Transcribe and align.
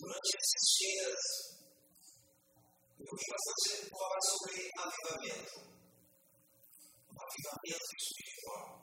Durante 0.00 0.32
esses 0.32 0.64
dias, 0.80 1.22
eu 2.96 3.04
vi 3.04 3.26
bastante 3.28 3.84
falar 3.90 4.22
sobre 4.32 4.56
avivamento. 4.80 5.60
Um 7.04 7.20
avivamento 7.20 7.90
espiritual. 8.00 8.80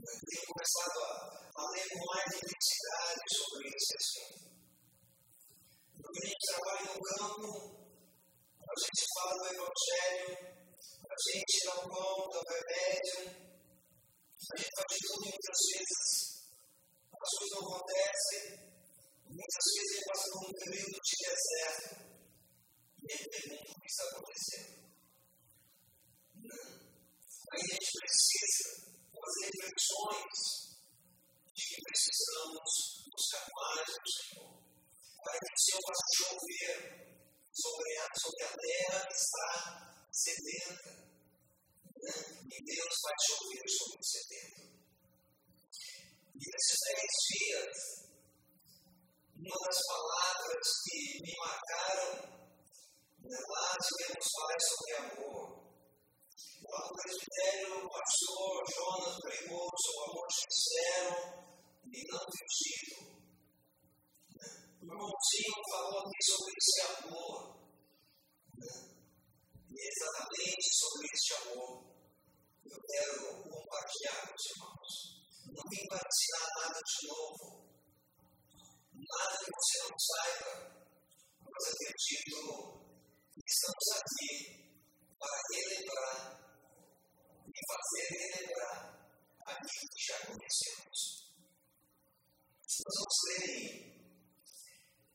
Eu 0.00 0.16
tenho 0.16 0.44
começado 0.48 0.96
a, 1.04 1.12
a 1.60 1.70
ler 1.72 1.86
com 1.92 2.00
mais 2.08 2.24
intensidade 2.40 3.24
sobre 3.36 3.68
esse 3.68 3.92
assunto. 4.00 4.48
Quando 6.00 6.16
a 6.16 6.26
gente 6.26 6.46
trabalha 6.48 6.84
no 6.88 7.00
campo, 7.12 7.52
a 8.64 8.76
gente 8.80 9.02
fala 9.12 9.34
do 9.36 9.46
Evangelho, 9.52 10.32
a 11.04 11.16
gente 11.28 11.54
dá 11.66 11.74
um 11.74 11.88
conta, 11.92 12.38
o 12.38 12.48
remédio, 12.48 13.28
a 14.40 14.56
gente 14.56 14.72
faz 14.74 14.98
tudo 15.04 15.20
muitas 15.20 15.60
vezes, 15.68 16.08
as 17.12 17.30
coisas 17.38 17.60
não 17.60 17.68
acontecem, 17.68 18.71
Muitas 19.32 19.64
vezes 19.72 19.92
ele 19.96 20.04
passa 20.12 20.28
por 20.30 20.44
um 20.44 20.52
período 20.52 20.98
de 21.00 21.14
deserto 21.24 21.88
e 23.00 23.12
ele 23.12 23.28
pergunta 23.32 23.72
o 23.72 23.80
que 23.80 23.88
está 23.88 24.04
acontecendo. 24.12 24.72
Aí 27.52 27.60
a 27.60 27.74
gente 27.74 27.90
precisa 27.96 28.66
fazer 29.08 29.48
reflexões 29.56 30.36
de 31.54 31.62
que 31.64 31.78
precisamos 31.80 32.70
buscar 33.08 33.44
mais 33.56 33.88
do 33.88 34.10
Senhor. 34.12 34.52
Para 35.22 35.38
que 35.38 35.52
o 35.52 35.62
Senhor 35.64 35.80
faça 35.86 36.06
chover 36.18 36.76
sobre 37.52 37.90
a, 37.96 38.06
sobre 38.20 38.42
a 38.44 38.52
terra 38.52 39.06
que 39.06 39.14
está 39.14 39.48
sedenta. 40.12 40.90
Né? 42.02 42.12
E 42.52 42.64
Deus 42.64 42.94
vai 43.00 43.16
chover 43.26 43.64
sobre 43.68 43.96
o 43.96 44.04
sedento. 44.04 44.60
E 46.34 46.44
nesses 46.52 46.78
dez 46.84 47.12
dias, 47.32 48.01
uma 49.44 49.58
das 49.66 49.80
palavras 49.88 50.66
que 50.84 50.98
me 51.20 51.34
marcaram 51.36 52.32
né, 53.18 53.38
lá 53.48 53.76
tivemos 53.82 54.26
falar 54.36 54.60
sobre 54.60 54.92
amor. 54.94 55.62
O 56.62 56.94
presbitério, 56.94 57.84
o 57.84 57.90
pastor 57.90 58.64
Jonas 58.72 59.18
pregou 59.20 59.68
sobre 59.82 59.98
o 59.98 60.10
amor 60.10 60.28
sincero 60.30 61.10
e 61.92 62.06
não 62.06 62.24
fingido. 62.38 62.96
O 64.80 64.84
irmãozinho 64.84 65.58
falou 65.70 65.98
aqui 66.00 66.22
sobre 66.22 66.52
esse 66.60 66.80
amor. 66.82 67.36
Né? 68.58 68.72
E 69.70 69.88
exatamente 69.88 70.68
sobre 70.72 71.08
esse 71.12 71.34
amor 71.42 71.92
eu 72.64 72.78
quero 72.86 73.42
compartilhar 73.50 74.28
com 74.28 74.34
os 74.34 74.46
irmãos. 74.54 74.92
Não 75.46 75.64
vim 75.68 75.82
ensinar 75.82 76.48
nada 76.60 76.80
de 76.80 77.08
novo 77.08 77.71
nada 79.12 79.36
que 79.38 79.50
você 79.52 79.78
não 79.88 79.98
saiba, 79.98 80.52
mas 81.40 81.64
acredito 81.72 82.40
que 83.32 83.42
estamos 83.46 83.86
aqui 84.00 84.32
para 85.18 85.36
relembrar 85.52 86.20
e 87.46 87.60
fazer 87.70 88.04
relembrar 88.10 88.78
aquilo 89.46 89.88
que 89.92 90.02
já 90.06 90.18
conhecemos. 90.26 91.00
Nós 92.84 92.96
vamos 92.98 93.18
ler 93.28 93.46
em, 93.48 93.88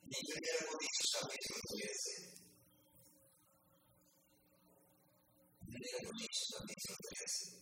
em 0.07 0.21
1 0.23 0.67
Coríntios 0.67 1.09
capítulo 1.13 1.59
13. 1.67 2.37
1 5.63 6.05
Coríntios 6.05 6.47
capítulo 6.53 6.97
13. 7.01 7.56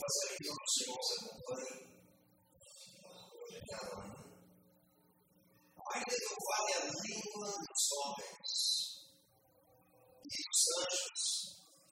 Faça 0.00 0.24
que 0.34 0.48
os 0.48 0.72
irmãos 0.80 1.08
acompanhem. 1.20 1.90
Ainda 5.92 6.14
que 6.16 6.24
eu 6.24 6.40
fale 6.48 6.72
a 6.72 6.82
língua 6.86 7.48
dos 7.50 7.84
homens 7.98 8.50
e 10.24 10.38
dos 10.48 10.62
anjos, 10.80 11.22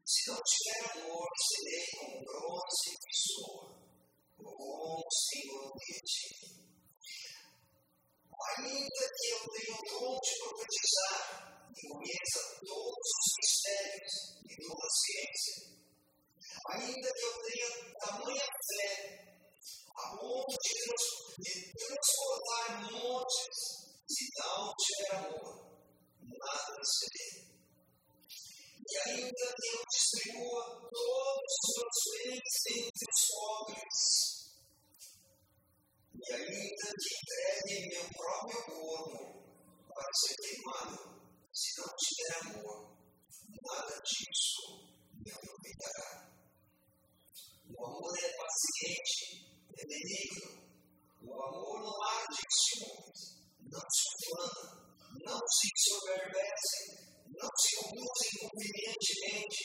se 0.06 0.20
não 0.30 0.40
tiver 0.40 0.80
amor, 1.02 1.28
serei 1.36 1.86
como 1.98 2.24
bronze 2.24 2.90
que 2.96 3.14
soa, 3.28 3.64
como 4.38 5.04
singularmente. 5.10 6.20
Ainda 8.56 9.04
que 9.18 9.28
eu 9.34 9.42
tenha 9.52 9.74
o 9.74 9.82
dom 9.84 10.14
de 10.22 10.32
profetizar 10.38 11.68
e 11.76 11.88
conheça 11.88 12.40
todos 12.64 13.08
os 13.18 13.28
mistérios 13.36 14.14
e 14.46 14.52
toda 14.64 14.86
a 14.86 14.96
ciência, 14.96 15.77
ainda 16.70 17.08
que 17.12 17.24
eu 17.24 17.42
tenha 17.42 17.94
tamanha 17.98 18.44
fé, 18.68 18.92
a 19.96 20.16
ponto 20.16 20.56
de, 21.38 21.72
transportar 21.72 22.92
montes, 22.92 23.58
se 24.06 24.24
não 24.36 24.74
tiver 24.76 25.14
amor, 25.16 25.56
nada 26.20 26.80
serei. 26.84 27.48
E 28.90 29.10
ainda 29.10 29.54
que 29.56 29.68
eu 29.76 29.82
distribua 29.90 30.64
todos 30.90 31.54
os 31.64 31.74
meus 31.76 31.98
bens 32.12 32.54
entre 32.76 33.06
os 33.12 33.22
pobres, 33.34 33.98
e 36.14 36.32
ainda 36.34 36.86
que 36.98 37.10
entregue 37.14 37.88
meu 37.88 38.06
próprio 38.10 38.60
corpo 38.66 39.20
para 39.94 40.10
ser 40.14 40.36
queimado, 40.36 40.98
se 41.52 41.80
não 41.80 41.88
tiver 41.96 42.32
amor, 42.56 42.80
nada 43.62 44.00
disso 44.02 44.88
me 45.14 45.30
aproveitará. 45.32 46.27
O 47.76 47.84
amor 47.84 48.16
é 48.18 48.32
paciente, 48.36 49.44
é 49.76 49.86
benigno. 49.86 50.68
O 51.20 51.32
amor 51.34 51.80
não 51.80 52.02
arde 52.02 52.40
ciúmes, 52.48 53.20
não 53.60 53.84
se 53.92 54.02
ufana, 54.08 54.88
não 55.24 55.40
se 55.46 55.68
soberbece, 55.76 56.78
não 57.28 57.50
se 57.60 57.76
conduz 57.76 58.18
inconvenientemente, 58.32 59.62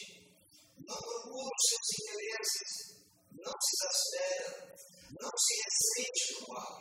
não 0.85 0.97
procura 0.97 1.47
os 1.47 1.63
seus 1.69 1.87
interesses, 2.03 2.71
não 3.31 3.53
se 3.63 3.71
exaspera, 3.73 4.75
não 5.21 5.31
se 5.37 5.53
ressente 5.63 6.23
do 6.33 6.47
mal, 6.51 6.73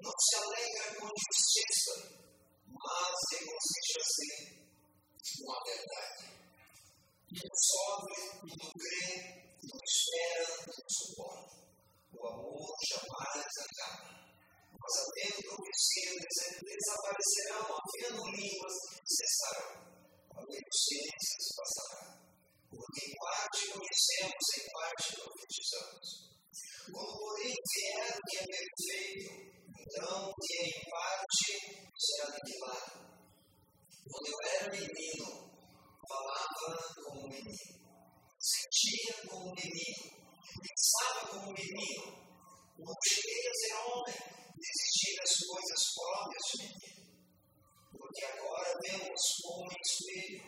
não 0.00 0.12
se 0.18 0.36
alegra 0.36 0.94
com 0.98 1.06
injustiça, 1.06 1.94
mas 2.66 3.16
regocija-se 3.32 4.28
com 5.42 5.52
a 5.52 5.60
verdade. 5.64 6.38
Não 7.30 7.52
sofre, 7.54 8.22
não 8.56 8.70
crê, 8.72 9.47
não 9.68 9.80
espera, 9.84 10.48
não 10.66 10.88
suporta. 10.88 11.68
O 12.12 12.26
amor 12.26 12.74
jamais 12.88 13.52
acaba. 13.58 14.18
Mas 14.80 14.94
havendo 14.96 15.42
profecia, 15.44 16.12
desaparecerão, 16.64 17.76
havendo 17.76 18.24
línguas, 18.32 18.74
cessarão. 19.04 19.72
Havendo 20.36 20.72
ciências, 20.72 21.44
passará. 21.56 22.18
Porque 22.70 23.10
em 23.10 23.14
parte 23.14 23.68
conhecemos, 23.72 24.44
em 24.56 24.66
parte 24.72 25.16
profetizamos. 25.16 26.08
Quando, 26.92 27.18
porém, 27.18 27.54
vier 27.74 28.16
o 28.16 28.20
que 28.28 28.36
é 28.38 28.44
perfeito, 28.46 29.28
então 29.80 30.30
o 30.30 30.34
que 30.34 30.56
é 30.56 30.66
em 30.68 30.90
parte 30.90 31.48
será 31.98 32.28
aniquilado. 32.28 33.08
Quando 34.10 34.26
eu 34.26 34.38
era 34.54 34.70
menino, 34.70 35.28
falava 36.08 36.94
como 37.04 37.28
menino 37.28 37.87
sentia 38.38 39.14
como 39.28 39.52
menino, 39.54 40.14
pensava 40.62 41.26
como 41.28 41.52
menino. 41.52 42.28
Não 42.78 42.94
cheguei 43.08 43.48
a 43.48 43.54
ser 43.54 43.74
homem, 43.74 44.14
desisti 44.54 45.16
das 45.16 45.34
coisas 45.46 45.82
próprias 45.94 46.46
menino. 46.58 47.08
Porque 47.90 48.24
agora 48.24 48.72
vemos 48.84 49.20
como 49.42 49.64
um 49.64 49.76
espelho, 49.82 50.42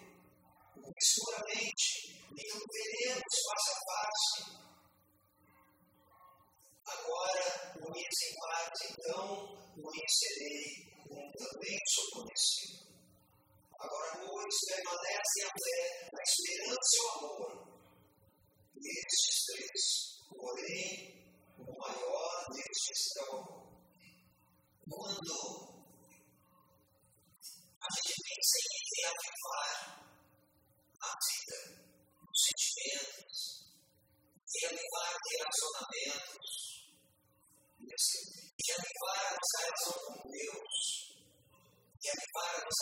obscuramente, 0.78 1.86
então 2.30 2.60
veremos 2.70 3.34
face 3.46 3.70
a 3.70 3.80
face. 3.90 4.60
Agora 6.86 7.72
conheço 7.74 8.22
em 8.24 8.34
parte, 8.36 8.82
então 8.92 9.26
conhecerei 9.74 10.90
como 11.08 11.32
também 11.32 11.78
sou 11.88 12.06
conhecido. 12.12 12.90
Agora, 13.80 14.12
pois, 14.18 14.54
permanecem 14.68 15.44
a 15.44 15.48
fé, 15.48 16.10
a 16.12 16.22
esperança 16.22 16.96
e 16.96 17.00
o 17.00 17.08
amor 17.10 17.69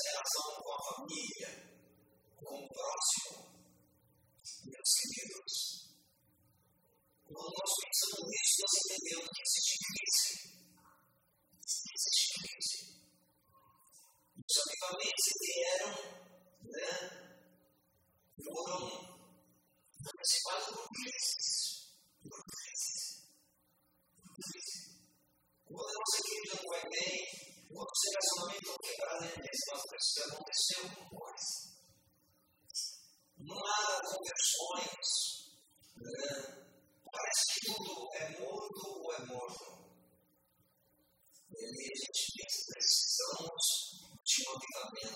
relação 0.06 0.62
com 0.62 0.72
a 0.72 0.80
família, 0.94 1.77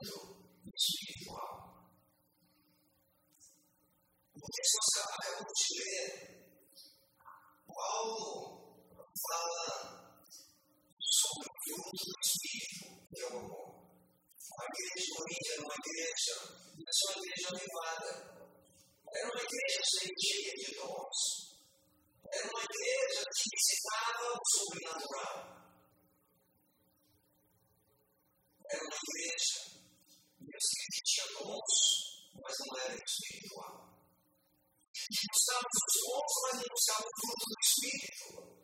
avivamento 0.03 0.73
espiritual. 0.75 1.53
O 4.35 4.41
texto 4.41 4.77
nós 4.77 5.07
acabamos 5.07 5.53
de 5.55 5.79
ler, 5.79 6.11
Paulo 7.67 8.37
fala 9.29 9.67
sobre 11.01 11.47
o 11.47 11.59
fruto 11.63 12.05
do 12.05 12.15
Espírito, 12.25 12.83
que 13.15 13.21
é 13.21 13.27
o 13.27 13.39
amor. 13.39 13.83
A 14.53 14.65
igreja 14.67 15.13
era 15.53 15.63
uma 15.63 15.75
igreja, 15.75 16.35
é 16.75 16.93
só 16.93 17.13
uma 17.13 17.25
igreja 17.25 17.49
avivada. 17.55 18.13
Era 19.15 19.29
uma 19.29 19.43
igreja 19.43 19.81
cheia 19.85 20.53
de 20.57 20.75
dons. 20.75 21.21
Era 22.33 22.49
uma 22.49 22.65
igreja 22.65 23.25
que 23.31 23.45
visitava 23.53 24.25
o 24.33 24.47
sobrenatural. 24.57 25.53
Era 28.71 28.83
uma 28.85 28.97
igreja, 28.97 29.72
Que 30.63 31.03
tinha 31.03 31.27
dons, 31.39 31.75
mas 32.35 32.55
não 32.61 32.79
era 32.81 32.95
espiritual. 32.95 33.93
Buscava 35.33 35.67
os 35.67 35.87
dons, 36.03 36.33
mas 36.43 36.55
não 36.55 36.69
buscava 36.71 37.03
o 37.03 37.17
fruto 37.21 37.45
do 37.49 37.57
Espírito. 37.67 38.63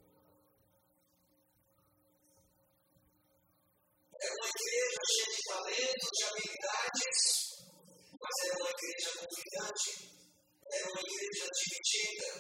Era 4.21 4.35
uma 4.35 4.49
igreja 4.49 5.01
cheia 5.13 5.31
de 5.35 5.43
talentos, 5.49 6.11
de 6.13 6.25
habilidades, 6.25 7.19
mas 8.21 8.37
era 8.45 8.57
uma 8.59 8.71
igreja 8.71 9.11
confiante. 9.19 9.91
Era 10.71 10.91
uma 10.91 11.01
igreja 11.01 11.47
dividida. 11.59 12.31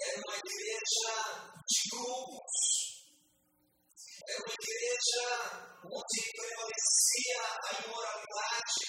Era 0.00 0.20
uma 0.26 0.36
igreja 0.36 1.14
de 1.68 1.80
grupos. 1.90 2.91
Era 4.28 4.38
uma 4.38 4.54
igreja 4.54 5.26
onde 5.84 6.18
prevalecia 6.36 7.42
a 7.62 7.70
imoralidade. 7.84 8.86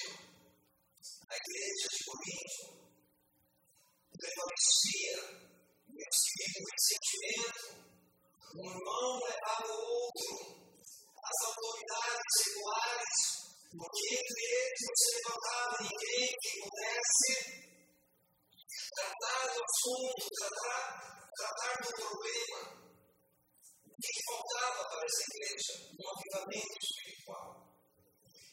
A 1.30 1.35
igreja 1.35 1.88
de 1.89 2.00
Corinto 2.06 2.83
prevalecia 4.13 5.18
o 5.83 6.69
ressentimento. 6.69 7.65
Um 8.56 8.69
irmão 8.69 9.19
levava 9.24 9.74
o 9.74 9.81
outro 9.81 10.63
as 11.24 11.47
autoridades 11.47 12.33
seculares, 12.44 13.19
porque 13.71 14.03
entre 14.13 14.44
eles 14.44 14.79
não 14.83 14.95
se 14.95 15.09
levantava 15.15 15.77
ninguém 15.81 16.27
que 16.41 16.51
pudesse 16.62 17.33
tratar 18.94 19.53
do 19.53 19.63
assunto, 19.63 20.24
tratar, 20.38 21.29
tratar 21.36 21.81
do 21.81 21.89
problema. 21.95 22.82
O 24.03 24.05
que 24.05 24.19
faltava 24.27 24.83
para 24.89 25.05
essa 25.05 25.23
igreja? 25.31 25.73
Um 25.95 26.03
avivamento 26.11 26.75
espiritual. 26.83 27.55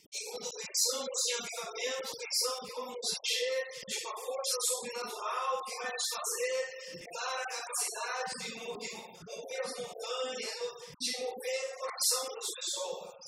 E 0.06 0.18
quando 0.30 0.46
pensamos 0.46 1.18
em 1.26 1.34
avivamento, 1.42 2.10
pensamos 2.22 2.60
que 2.62 2.74
vamos 2.78 2.94
nos 2.94 3.10
encher 3.18 3.58
de 3.82 3.96
uma 3.98 4.14
força 4.14 4.56
sobrenatural 4.70 5.52
que 5.66 5.74
vai 5.74 5.90
nos 5.90 6.06
fazer 6.14 6.54
dar 7.10 7.34
a 7.34 7.50
capacidade 7.50 8.30
de 8.38 8.54
mover 8.54 9.60
as 9.66 9.74
montanhas, 9.74 10.54
de 11.02 11.10
mover 11.18 11.62
o 11.66 11.78
coração 11.82 12.24
das 12.30 12.50
pessoas. 12.54 13.22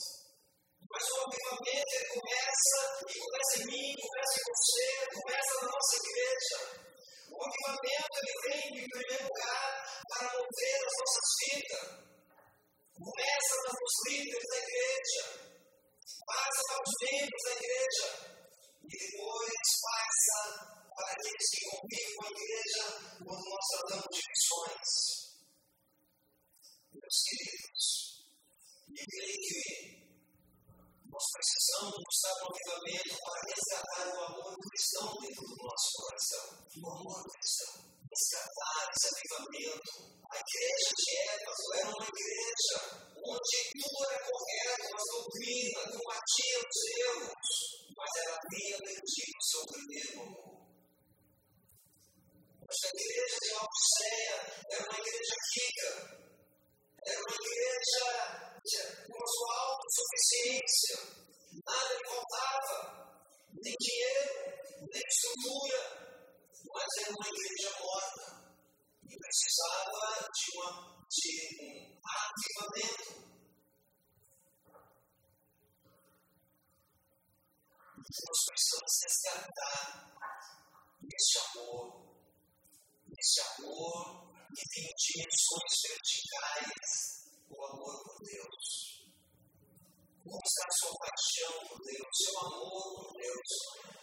Mas 0.79 1.03
o 1.03 1.19
avivamento 1.27 2.07
começa, 2.07 2.81
e 3.03 3.19
começa 3.19 3.55
em 3.59 3.67
mim, 3.67 3.91
começa 3.99 4.35
em 4.39 4.47
você, 4.47 4.87
começa 5.11 5.53
na 5.59 5.67
nossa 5.75 5.95
igreja. 6.07 6.59
O 7.35 7.39
avivamento 7.43 8.15
ele 8.23 8.35
vem, 8.47 8.79
em 8.79 8.89
primeiro 8.95 9.25
lugar, 9.27 9.67
para 10.07 10.39
mover 10.39 10.79
as 10.87 10.95
nossas 11.03 11.29
vidas. 11.51 12.12
Começa 13.03 13.55
nos 13.67 13.95
líderes 14.07 14.49
da 14.49 14.59
igreja 14.59 15.53
passa 16.27 16.63
para 16.69 16.83
os 16.87 16.95
membros 17.03 17.43
da 17.45 17.53
igreja 17.53 18.09
e 18.83 18.89
depois 18.89 19.67
passa 19.83 20.39
para 20.95 21.13
aqueles 21.13 21.49
que 21.51 21.61
convivem 21.71 22.15
com 22.15 22.25
a 22.25 22.31
igreja 22.31 22.85
quando 23.25 23.45
nós 23.51 23.67
tratamos 23.71 24.13
de 24.13 24.23
missões. 24.31 24.91
Meus 26.93 27.19
queridos, 27.27 27.87
e 28.93 29.01
creio 29.11 29.41
que 29.49 29.65
nós 31.11 31.27
precisamos 31.33 31.97
buscar 32.07 32.35
um 32.39 32.49
avivamento 32.53 33.15
para 33.19 33.41
resgatar 33.51 34.07
o 34.09 34.21
amor 34.31 34.55
cristão 34.63 35.09
dentro 35.21 35.43
do 35.43 35.57
nosso 35.59 35.89
coração. 35.97 36.47
O 36.77 36.91
amor 36.91 37.23
cristão. 37.33 37.73
Resgatar 38.13 38.91
esse 38.93 39.09
avivamento 39.13 40.22
a 40.33 40.41
igreja 40.41 40.91
de 40.97 41.13
Éfeso 41.29 41.69
era 41.77 41.89
uma 41.89 42.09
igreja 42.09 42.79
onde 43.21 43.59
tudo 43.77 44.05
era 44.09 44.21
correto, 44.25 44.97
as 44.97 45.05
doutrinas, 45.13 45.85
combatia 45.93 46.59
os 46.59 46.81
erros, 47.05 47.51
mas 47.97 48.11
ela 48.17 48.39
havia 48.41 48.79
perdido 48.79 49.37
o 49.37 49.45
seu 49.45 49.63
primeiro 49.67 50.23
amor. 50.23 50.57
Mas 52.65 52.79
a 52.83 52.89
igreja 52.89 53.37
de 53.43 53.51
Laodiceia 53.53 54.37
era 54.73 54.85
uma 54.89 54.99
igreja 54.99 55.37
rica, 55.53 55.91
era 57.05 57.21
uma 57.21 57.35
igreja 57.37 58.09
com 59.07 59.19
a 59.23 59.27
sua 59.27 59.55
autossuficiência, 59.69 60.97
nada 61.67 61.93
lhe 61.93 62.09
faltava, 62.09 62.79
nem 63.53 63.75
dinheiro, 63.79 64.33
nem 64.81 65.03
estrutura, 65.13 65.81
mas 66.73 66.89
era 67.05 67.11
uma 67.11 67.29
igreja 67.29 67.71
morta 67.83 68.42
e 69.13 69.19
precisava 69.19 70.29
de, 70.33 70.47
uma, 70.57 70.71
de 71.11 71.29
um 71.61 72.01
avivamento. 72.09 73.33
Nós 77.95 78.41
precisamos 78.49 78.93
resgatar 79.05 79.83
esse 81.05 81.39
amor, 81.39 81.85
esse 83.19 83.41
amor 83.41 84.33
que 84.55 84.65
tem 84.71 84.89
dimensões 84.97 85.75
verticais, 85.89 86.91
o 87.51 87.65
amor 87.67 88.03
por 88.05 88.19
Deus. 88.25 88.93
A 90.25 90.73
sua 90.73 90.95
paixão 90.99 91.69
por 91.69 91.79
Deus, 91.85 92.09
seu 92.13 92.39
amor 92.41 92.95
por 92.95 93.13
Deus? 93.21 94.02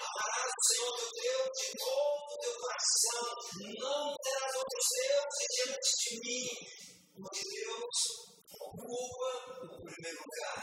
Amarás 0.00 0.50
o 0.50 0.64
Senhor 0.66 0.92
teu 0.96 1.10
Deus 1.22 1.48
de 1.54 1.68
todo 1.78 2.28
o 2.28 2.38
teu 2.40 2.54
coração. 2.58 3.24
Não 3.78 4.14
terás 4.22 4.52
outros 4.54 4.86
deuses 4.94 5.46
diante 5.54 5.90
de 6.02 6.12
mim. 6.24 6.48
Porque 7.14 7.42
Deus 7.44 7.98
ocupa 8.60 9.30
o 9.62 9.84
primeiro 9.84 10.18
lugar. 10.18 10.53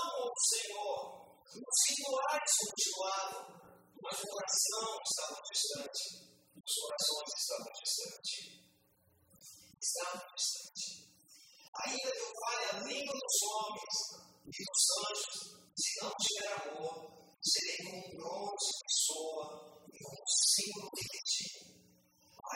Submissão 0.00 0.22
ao 0.22 0.32
Senhor. 0.40 1.20
Os 1.50 1.78
rituais 1.88 2.50
continuavam, 2.60 3.44
mas 4.02 4.16
o 4.20 4.26
coração 4.28 4.86
estava 5.04 5.36
distante. 5.52 6.02
Os 6.56 6.74
corações 6.80 7.30
estavam 7.36 7.72
distantes 7.82 8.60
está 9.80 10.12
distante. 10.36 11.08
Ainda 11.86 12.12
que 12.12 12.18
eu 12.18 12.32
fale 12.40 12.64
a 12.68 12.84
língua 12.84 13.14
dos 13.14 13.38
homens 13.48 13.96
e 14.44 14.62
dos 14.68 14.84
anjos, 15.08 15.36
se 15.74 15.90
não 16.02 16.12
tiver 16.20 16.52
amor, 16.68 16.96
serei 17.40 17.76
como 17.78 17.96
um 17.96 18.16
bronze 18.16 18.70
que 18.84 18.94
soa 19.06 19.46
e 19.88 19.98
como 20.04 20.20
um 20.20 20.26
símbolo 20.28 20.90
repetido. 21.00 21.80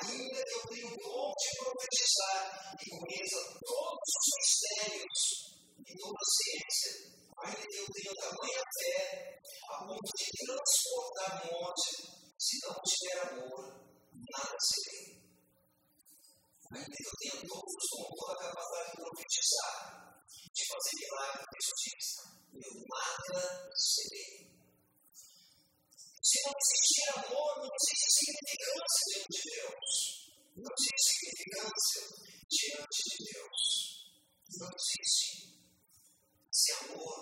Ainda 0.03 0.45
que 0.45 0.53
eu 0.53 0.63
tenha 0.69 0.87
o 0.87 0.97
dom 0.97 1.33
de 1.33 1.49
profetizar 1.65 2.77
e 2.77 2.91
conheça 2.91 3.41
todos 3.65 4.11
os 4.21 4.27
mistérios 4.37 5.21
e 5.87 5.99
toda 5.99 6.19
a 6.19 6.33
ciência, 6.35 7.14
ainda 7.45 7.61
que 7.61 7.77
eu 7.77 7.87
tenha 7.93 8.15
tamanha 8.15 8.63
fé 8.81 9.41
a 9.69 9.79
ponto 9.85 10.11
de 10.17 10.27
transportar 10.47 11.45
monte, 11.45 11.91
se 12.39 12.57
não 12.65 12.77
tiver 12.85 13.19
amor, 13.29 13.63
nada 14.13 14.57
serei. 14.61 15.25
Ainda 16.73 16.97
que 16.97 17.05
eu 17.05 17.17
tenha 17.21 17.49
todos 17.49 17.85
com 17.91 18.05
toda 18.17 18.33
a 18.33 18.49
capacidade 18.49 18.91
de 18.91 18.97
profetizar, 18.97 20.25
de 20.55 20.63
fazer 20.73 20.95
milagres 21.05 21.47
de 21.53 21.61
justiça, 21.69 22.21
eu 22.55 22.73
nada 22.89 23.43
serei. 23.77 24.55
Se 26.25 26.41
não 26.47 26.53
existir 26.57 27.05
amor, 27.21 27.51
não 27.61 27.69
existe 27.69 28.09
significância 28.25 29.03
diante 29.13 29.29
de 29.29 29.51
Deus. 29.53 29.91
Não 30.57 30.73
existe 30.79 31.11
significância 31.13 32.03
diante 32.49 33.01
de 33.05 33.19
Deus. 33.29 33.63
Não 34.59 34.69
existe. 34.73 35.54
Esse 36.55 36.71
amor, 36.85 37.19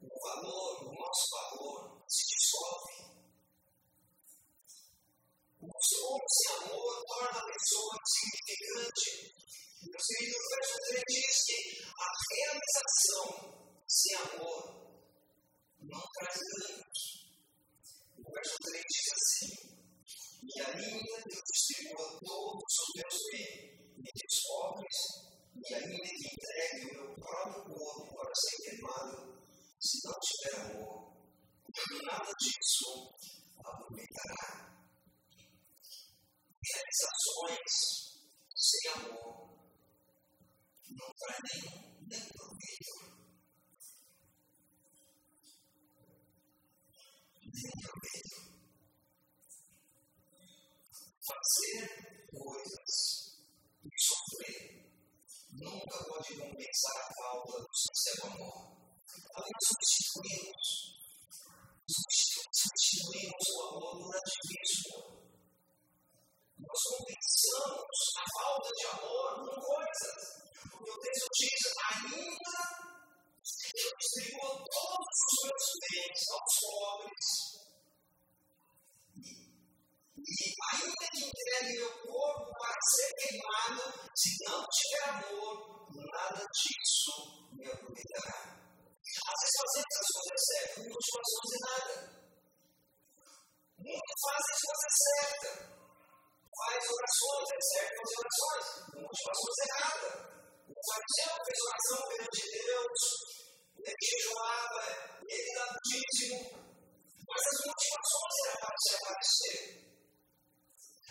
o 0.00 0.08
valor, 0.08 0.88
o 0.88 0.94
nosso 0.94 1.28
valor, 1.30 2.02
se 2.08 2.24
dissolve. 2.32 2.94
O 5.60 5.68
sem 6.30 6.56
amor 6.64 7.04
torna 7.04 7.40
a 7.40 7.44
pessoa 7.44 7.94
querido, 10.06 10.34
o 10.34 10.48
verso 10.48 10.76
3 10.88 11.02
diz 11.10 11.44
que 11.44 11.58
a 12.00 12.08
realização 12.32 13.28
sem 13.86 14.16
amor 14.16 14.62
não 15.82 16.02
traz 16.14 16.38
ganhos. 16.40 17.00
O 18.16 18.32
verso 18.32 18.56
3 18.62 18.82
diz 18.88 19.08
assim: 19.12 19.52
E 20.42 20.60
ainda 20.62 21.20
eu 21.20 21.42
distribua 21.52 22.18
todos 22.24 22.72
os 22.80 22.88
meus 22.96 23.16
bens 23.30 23.84
entre 23.98 24.26
os 24.32 24.40
pobres, 24.40 25.23
e 25.66 25.74
ainda 25.74 26.08
que 26.08 26.28
entregue 26.32 26.84
o 26.84 26.94
meu 26.94 27.14
próprio 27.14 27.64
corpo 27.64 28.14
para 28.16 28.34
ser 28.34 28.56
queimado, 28.62 29.16
se 29.80 29.96
não 30.04 30.16
tiver 30.20 30.56
amor, 30.60 30.94
nada 32.06 32.32
disso 32.38 32.88
aproveitará 33.58 34.74
realizações 36.64 37.72
sem 38.54 38.92
amor 38.92 39.44
não 40.96 41.12
traz 41.18 41.38
nenhum, 41.52 42.06
nem 42.08 42.20
proveito. 42.28 42.94
Nem 47.42 47.72
proveito. 47.82 48.36
Fazer 51.26 51.80
coisas 52.30 53.13
nunca 55.64 55.98
pode 56.04 56.30
compensar 56.38 56.96
a 57.00 57.08
falta 57.18 57.58
do 57.58 57.68
sincero 57.74 58.22
amor. 58.32 58.58
Podemos 59.34 59.64
substituí-los. 59.68 60.70
Substituímos 62.52 63.46
o 63.50 63.62
amor 63.68 63.92
por 63.98 64.16
ativismo 64.16 65.24
nós 66.64 66.80
compensamos 66.96 67.98
a 68.16 68.24
falta 68.40 68.70
de 68.72 68.86
amor 68.86 69.28
com 69.36 69.60
coisas. 69.60 70.20
Porque 70.70 70.90
o 70.90 71.00
texto 71.00 71.28
diz: 71.38 71.62
ainda 71.92 72.58
eu 73.74 73.90
distribuo 73.98 74.64
todos 74.64 75.16
os 75.24 75.36
meus 75.44 75.66
bens 75.82 76.20
aos 76.32 76.54
pobres. 76.60 77.28
E 80.16 80.46
ainda 80.72 81.04
que 81.12 81.24
entregue 81.26 81.72
meu 81.78 81.92
ser 82.84 83.10
queimado, 83.20 83.82
se 84.14 84.30
não 84.44 84.64
tiver 84.68 85.08
amor, 85.10 85.88
nada 86.12 86.44
disso 86.52 87.14
me 87.52 87.66
aproveitará. 87.66 88.54
Às 89.24 89.38
vezes 89.40 89.56
fazemos 89.60 89.94
as 90.00 90.10
coisas 90.14 90.42
certas, 90.50 90.78
não 90.78 90.92
motivações 90.94 91.48
de 91.50 91.58
nada. 91.64 91.94
Muitos 93.78 94.20
fazem 94.24 94.54
as 94.54 94.62
coisas 94.64 94.94
certas 95.04 95.74
faz 96.54 96.84
orações, 96.86 97.48
é 97.50 97.60
certo 97.74 97.96
fazer 97.98 98.18
orações, 98.24 98.66
motivações 98.94 99.58
erradas. 99.64 100.14
O 100.64 100.80
fariseu 100.88 101.34
fez 101.44 101.58
oração 101.68 102.00
perante 102.08 102.42
Deus, 102.54 103.00
ele 103.84 104.02
jejuava, 104.10 104.84
ele 105.28 105.54
dava 105.54 105.76
dízimo, 105.84 106.40
mas 107.28 107.42
as 107.46 107.58
motivações 107.66 108.36
eram 108.46 108.60
para 108.60 108.78
se 108.78 108.94
aparecer. 108.94 109.93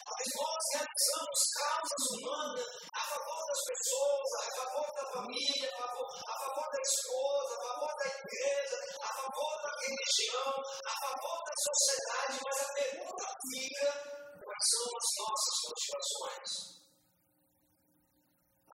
Mas 0.04 0.28
nós 0.36 0.62
realizamos 0.74 1.40
causas 1.58 2.04
humanas 2.14 2.66
a 2.94 3.02
favor 3.14 3.42
das 3.48 3.62
pessoas, 3.70 4.30
a 4.34 4.52
favor 4.58 4.90
da 4.94 5.06
família, 5.14 5.70
a 5.70 5.78
favor, 5.78 6.08
a 6.14 6.36
favor 6.44 6.68
da 6.74 6.82
esposa, 6.82 7.54
a 7.54 7.62
favor 7.64 7.94
da 7.98 8.08
igreja, 8.08 8.78
a 9.02 9.12
favor 9.14 9.54
da 9.64 9.72
religião, 9.84 10.54
a 10.86 10.94
favor 11.04 11.40
da 11.46 11.56
sociedade, 11.68 12.40
mas 12.44 12.58
a 12.62 12.74
pergunta 12.74 13.26
fica 13.52 14.14
Quais 14.44 14.70
são 14.70 14.86
as 14.98 15.10
nossas 15.20 15.56
motivações? 15.66 16.52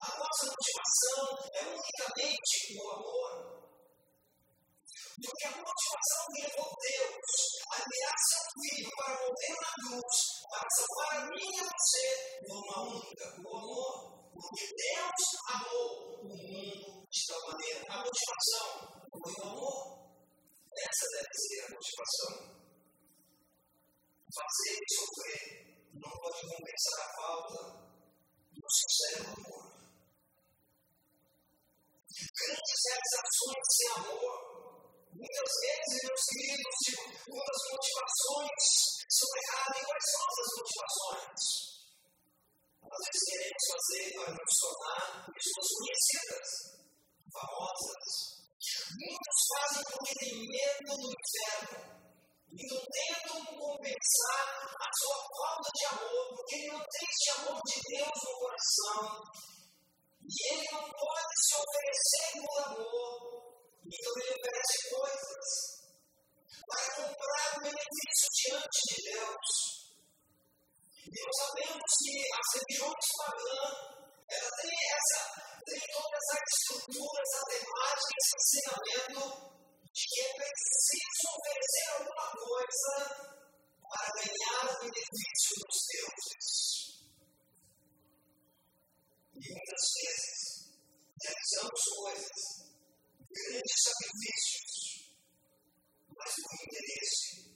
A 0.00 0.18
nossa 0.18 0.46
motivação 0.46 1.38
é 1.52 1.62
unicamente 1.66 2.78
o 2.78 2.90
amor. 2.90 3.47
Porque 5.18 5.46
a 5.46 5.50
motivação 5.50 6.22
levou 6.38 6.70
Deus 6.78 7.30
a 7.72 7.82
enviar 7.82 8.16
seu 8.28 8.44
filho 8.62 8.90
para 8.94 9.18
morrer 9.18 9.56
na 9.58 9.72
cruz, 9.82 10.16
para 10.48 10.68
salvar 10.70 11.10
a 11.16 11.26
mim 11.26 11.42
e 11.42 11.60
a 11.60 11.64
você, 11.64 12.06
foi 12.46 12.56
uma 12.56 12.78
única, 12.86 13.24
o 13.42 13.56
amor. 13.58 14.18
Porque 14.32 14.66
Deus 14.78 15.22
amou 15.54 15.88
o 15.98 16.28
mundo 16.28 17.06
de 17.10 17.26
tal 17.26 17.40
maneira. 17.48 17.84
A 17.90 17.96
motivação 17.98 18.68
foi 19.10 19.34
o 19.34 19.48
amor. 19.48 19.98
Essa 20.78 21.06
deve 21.12 21.34
ser 21.34 21.60
a 21.64 21.70
motivação. 21.74 22.34
Fazer 24.38 24.78
e 24.78 24.94
sofrer 24.94 25.42
não 25.94 26.10
pode 26.10 26.40
compensar 26.46 27.00
a 27.02 27.14
falta 27.16 27.60
do 28.52 28.68
sincero 28.70 29.26
amor. 29.34 29.66
Grandes 32.38 32.80
realizações 32.86 33.66
sem 33.76 33.88
amor. 33.96 34.47
Muitas 35.18 35.52
vezes, 35.66 35.98
meus 36.06 36.24
queridos, 36.30 36.78
uma 37.26 37.42
das 37.42 37.62
motivações 37.74 38.62
são 39.10 39.28
erradas. 39.34 39.74
E 39.74 39.84
quais 39.84 40.06
são 40.14 40.22
essas 40.30 40.50
motivações? 40.58 41.42
Às 42.86 43.02
vezes 43.02 43.22
queremos 43.26 43.64
fazer 43.66 44.06
para 44.14 44.30
nos 44.38 44.54
tornar 44.62 45.02
pessoas 45.34 45.68
conhecidas, 45.74 46.48
famosas. 47.34 48.06
Muitos 48.94 49.38
fazem 49.50 49.84
porque 49.90 50.14
têm 50.22 50.38
medo 50.38 50.86
do 50.86 51.10
inferno. 51.10 51.98
E 52.48 52.62
não 52.70 52.82
tentam 52.86 53.44
compensar 53.58 54.46
a 54.70 54.90
sua 55.02 55.18
falta 55.34 55.68
de 55.74 55.84
amor, 55.98 56.26
porque 56.30 56.54
ele 56.62 56.70
não 56.78 56.84
tem 56.86 57.06
esse 57.10 57.30
amor 57.42 57.60
de 57.66 57.76
Deus 57.90 58.18
no 58.22 58.38
coração. 58.38 59.02
E 60.22 60.54
ele 60.54 60.66
não 60.72 60.86
pode 60.88 61.34
se 61.42 61.54
oferecer 61.58 62.30
por 62.38 62.58
amor. 62.70 63.27
Então 63.88 64.12
ele 64.20 64.36
oferece 64.36 64.76
coisas 64.90 65.46
para 66.68 66.94
comprar 66.96 67.56
o 67.56 67.60
benefício 67.62 68.28
diante 68.36 68.80
de 68.88 68.96
Deus. 69.10 69.48
E 71.08 71.24
nós 71.24 71.36
sabemos 71.40 71.88
que 72.04 72.12
as 72.36 72.48
religiões 72.52 73.08
pagãs, 73.16 73.72
ela 74.28 74.50
tem, 74.60 74.76
essa, 74.92 75.20
tem 75.64 75.80
toda 75.88 76.16
essa 76.20 76.36
estrutura, 76.52 77.22
essa 77.24 77.42
temática, 77.48 78.12
esse 78.20 78.34
ensinamento 78.36 79.24
de 79.88 80.04
que 80.04 80.20
é 80.20 80.30
preciso 80.36 81.24
oferecer 81.32 81.86
alguma 81.96 82.28
coisa 82.36 82.92
para 83.88 84.08
ganhar 84.20 84.68
o 84.68 84.80
benefício 84.84 85.52
dos 85.64 85.80
deuses. 85.88 86.52
E 89.32 89.48
muitas 89.48 89.84
vezes 89.96 90.38
realizamos 91.24 91.82
coisas, 91.96 92.68
grandes 93.48 93.80
sacrifícios, 93.82 94.72
mas 96.08 96.34
por 96.36 96.52
interesse, 96.68 97.48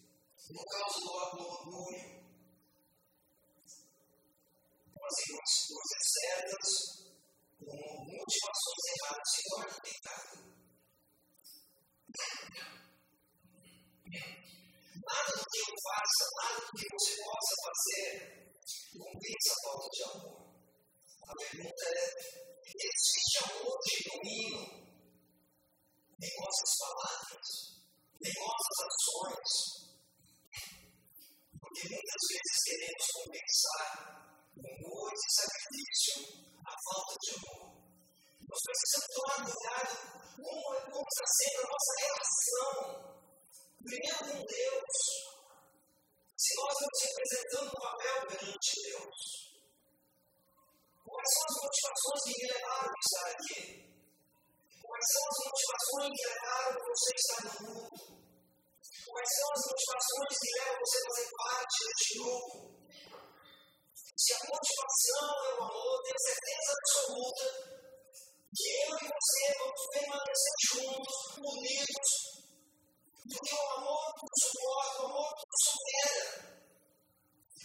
no 0.50 0.64
caso 0.64 1.00
do 1.00 1.10
orgulho, 1.12 2.06
fazendo 4.96 5.38
as 5.42 5.54
coisas 5.68 6.04
certas, 6.16 6.68
com 7.58 7.76
motivações 8.08 8.84
erradas, 8.96 9.28
se 9.32 9.42
torna 9.50 9.76
pecado. 9.82 10.32
Nada 15.04 15.32
do 15.32 15.44
que 15.50 15.58
eu 15.58 15.74
faça, 15.82 16.24
nada 16.40 16.60
do 16.60 16.72
que 16.72 16.86
você 16.92 17.12
possa 17.22 17.54
fazer, 17.64 18.08
compensa 18.92 19.50
a 19.52 19.60
falta 19.64 19.88
de 19.90 20.02
amor. 20.04 20.40
A 21.28 21.34
pergunta 21.34 21.84
é: 21.86 22.04
existe 22.76 23.36
amor 23.44 23.78
genuíno 23.88 24.81
em 26.22 26.30
nossas 26.38 26.72
palavras, 26.78 27.48
em 28.22 28.32
nossas 28.38 28.78
ações? 28.86 29.50
Porque 31.58 31.82
muitas 31.90 32.22
vezes 32.30 32.56
queremos 32.62 33.06
compensar 33.10 33.90
com 34.54 35.08
esse 35.10 35.28
sacrifício, 35.34 36.14
a 36.62 36.74
falta 36.86 37.14
de 37.22 37.30
amor. 37.34 37.82
Nós 38.46 38.60
precisamos 38.62 39.10
tomar 39.16 39.38
cuidado 39.50 39.94
como, 40.36 40.62
como 40.92 41.08
está 41.10 41.26
sendo 41.26 41.58
a 41.58 41.70
nossa 41.72 41.92
relação, 42.06 42.70
primeiro 43.82 44.22
com 44.30 44.38
Deus, 44.46 44.94
se 46.38 46.50
nós 46.56 46.72
estamos 46.72 46.98
representando 47.02 47.66
um 47.66 47.80
papel 47.80 48.16
perante 48.28 48.70
Deus. 48.82 49.18
Quais 51.02 51.30
são 51.34 51.44
as 51.50 51.56
motivações 51.62 52.20
que 52.22 52.34
me 52.38 52.52
levaram 52.52 52.92
a 52.92 53.00
estar 53.02 53.26
aqui? 53.32 53.91
Quais 54.92 55.08
são 55.08 55.24
as 55.24 55.38
motivações 55.48 56.12
que 56.12 56.28
levaram 56.28 56.76
você 56.84 57.10
a 57.12 57.16
estar 57.16 57.40
no 57.48 57.54
mundo? 57.64 57.96
Quais 59.08 59.30
são 59.32 59.48
as 59.56 59.62
motivações 59.72 60.34
que 60.36 60.52
levam 60.52 60.76
você 60.84 60.98
a 60.98 61.08
fazer 61.08 61.28
parte 61.32 61.76
deste 61.88 62.12
grupo? 62.18 62.56
Se 64.20 64.32
a 64.34 64.40
motivação 64.52 65.28
é 65.32 65.54
o 65.54 65.64
amor, 65.64 66.02
tenho 66.04 66.20
certeza 66.28 66.70
absoluta 66.76 67.46
que 68.52 68.68
eu 68.68 68.92
e 68.92 69.08
você 69.08 69.42
vamos 69.58 69.82
permanecer 69.96 70.56
juntos, 70.60 71.16
unidos, 71.40 72.08
porque 73.32 73.54
o 73.54 73.70
amor 73.72 74.12
suporta, 74.44 74.98
o 75.00 75.06
amor 75.06 75.32
supera. 75.56 76.26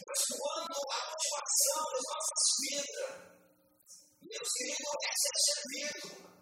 Mas 0.07 0.21
quando 0.31 0.79
a 0.79 0.99
motivação 1.11 1.81
das 1.91 2.05
nossas 2.07 2.43
vidas, 2.63 3.11
meus 4.21 4.49
queridos, 4.55 4.95
é 5.03 5.11
ser 5.11 5.35
servido, 5.43 6.36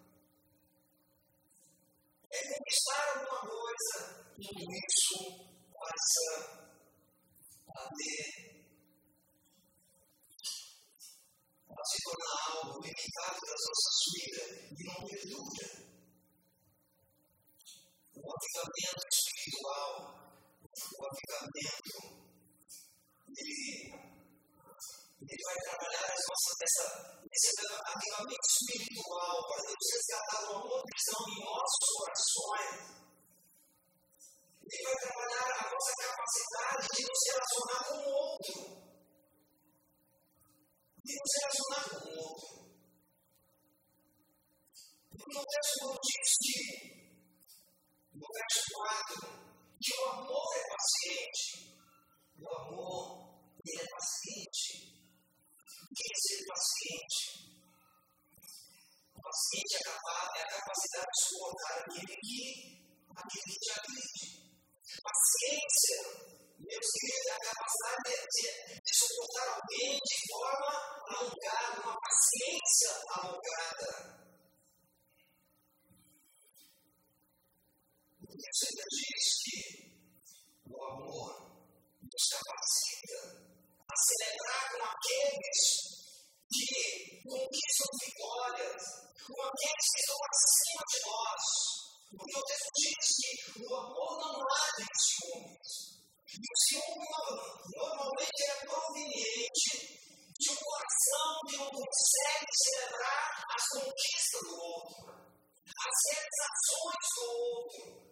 conquistar 2.30 3.18
alguma 3.18 3.40
coisa, 3.40 3.96
tudo 4.34 4.64
isso 4.72 5.16
passa 5.72 6.30
a 7.68 7.88
ter 7.88 8.46
se 11.86 12.02
tornar 12.02 12.34
algo 12.50 12.82
limitado 12.82 13.38
das 13.46 13.62
nossas 13.66 13.96
vidas 14.12 14.48
e 14.74 14.84
não 14.86 14.98
perdura. 15.06 15.66
O 18.16 18.26
avivamento 18.34 19.06
espiritual, 19.12 19.92
o 20.66 21.02
avivamento, 21.06 21.96
ele, 23.38 23.66
ele 25.30 25.42
vai 25.44 25.56
trabalhar 25.62 26.06
as 26.10 26.22
nossas, 26.26 26.56
essa, 26.62 27.15
esse 27.36 27.52
avivamento 27.84 28.48
espiritual 28.48 29.46
para 29.46 29.62
Deus 29.62 29.86
resgatar 29.92 30.42
uma 30.52 30.82
visão 30.88 31.20
em 31.28 31.44
nossos 31.44 31.86
corações. 31.96 32.96
Ele 34.66 34.82
vai 34.84 34.96
trabalhar 34.96 35.48
a 35.52 35.70
nossa 35.70 35.92
capacidade 36.00 36.88
de 36.96 37.02
nos 37.04 37.20
relacionar 37.28 37.80
com 37.84 37.98
o 37.98 38.12
outro 38.16 38.56
e 41.04 41.12
nos 41.12 41.32
relacionar 41.40 41.84
com 41.90 42.08
o 42.08 42.18
outro. 42.24 42.50
Porque 45.10 45.38
o 45.38 45.44
texto 45.44 45.76
não 45.82 45.94
diz 46.02 46.28
que, 46.42 46.58
no 48.14 48.26
verso 48.32 48.62
4, 48.72 49.28
que 49.80 49.92
o 49.92 50.04
amor 50.08 50.48
é 50.56 50.62
paciente. 50.72 51.44
O 52.38 52.48
amor, 52.60 53.04
ele 53.64 53.82
é 53.82 53.86
paciente. 53.90 54.95
É 56.06 56.14
ser 56.14 56.46
paciente? 56.46 57.22
O 59.14 59.20
paciente 59.20 59.74
é, 59.74 59.82
capaz, 59.82 60.30
é 60.36 60.42
a 60.42 60.48
capacidade 60.48 61.06
de 61.06 61.20
suportar 61.28 61.78
aquele 61.80 62.16
que, 62.16 62.44
aquele 63.16 63.42
que 63.42 63.58
te 63.58 63.70
agride. 63.72 64.46
Paciência 65.02 66.36
meus 66.58 66.86
queridos, 66.90 67.30
a 67.32 67.38
capacidade 67.38 68.26
de, 68.32 68.80
de 68.80 68.92
suportar 68.96 69.48
alguém 69.54 69.98
de 69.98 70.16
forma 70.32 70.72
alongada, 71.10 71.80
uma 71.82 71.96
paciência 72.00 72.90
alongada. 73.10 74.16
O 78.22 78.56
Senhor 78.56 78.86
diz 78.90 79.26
que 79.44 79.60
o 80.70 80.84
amor 80.84 81.30
nos 82.02 82.28
capacita 82.30 83.18
a 83.88 83.96
celebrar 83.96 84.72
com 84.72 84.84
aqueles 84.84 85.85
que 86.50 87.22
conquistam 87.22 87.90
vitórias, 88.00 88.82
com 89.26 89.42
aqueles 89.42 89.86
que 89.90 90.00
estão 90.00 90.18
acima 90.30 90.82
de 90.86 90.98
nós. 91.06 91.42
Porque 92.06 92.38
o 92.38 92.42
texto 92.42 92.70
diz 92.76 93.06
que 93.18 93.62
o 93.66 93.74
amor 93.74 94.12
não 94.20 94.38
age 94.40 94.82
em 94.82 94.94
ciúmes. 94.96 95.96
E 96.26 96.38
o 96.38 96.58
ciúme 96.68 97.06
normalmente 97.74 98.42
é 98.46 98.66
proveniente 98.66 99.96
de 100.38 100.50
um 100.50 100.56
coração 100.56 101.28
que 101.48 101.56
não 101.56 101.70
consegue 101.70 102.46
celebrar 102.52 103.44
as 103.56 103.68
conquistas 103.72 104.40
do 104.42 104.54
outro, 104.54 105.16
as 105.66 105.96
realizações 106.12 107.06
do 107.16 107.26
outro. 107.26 108.05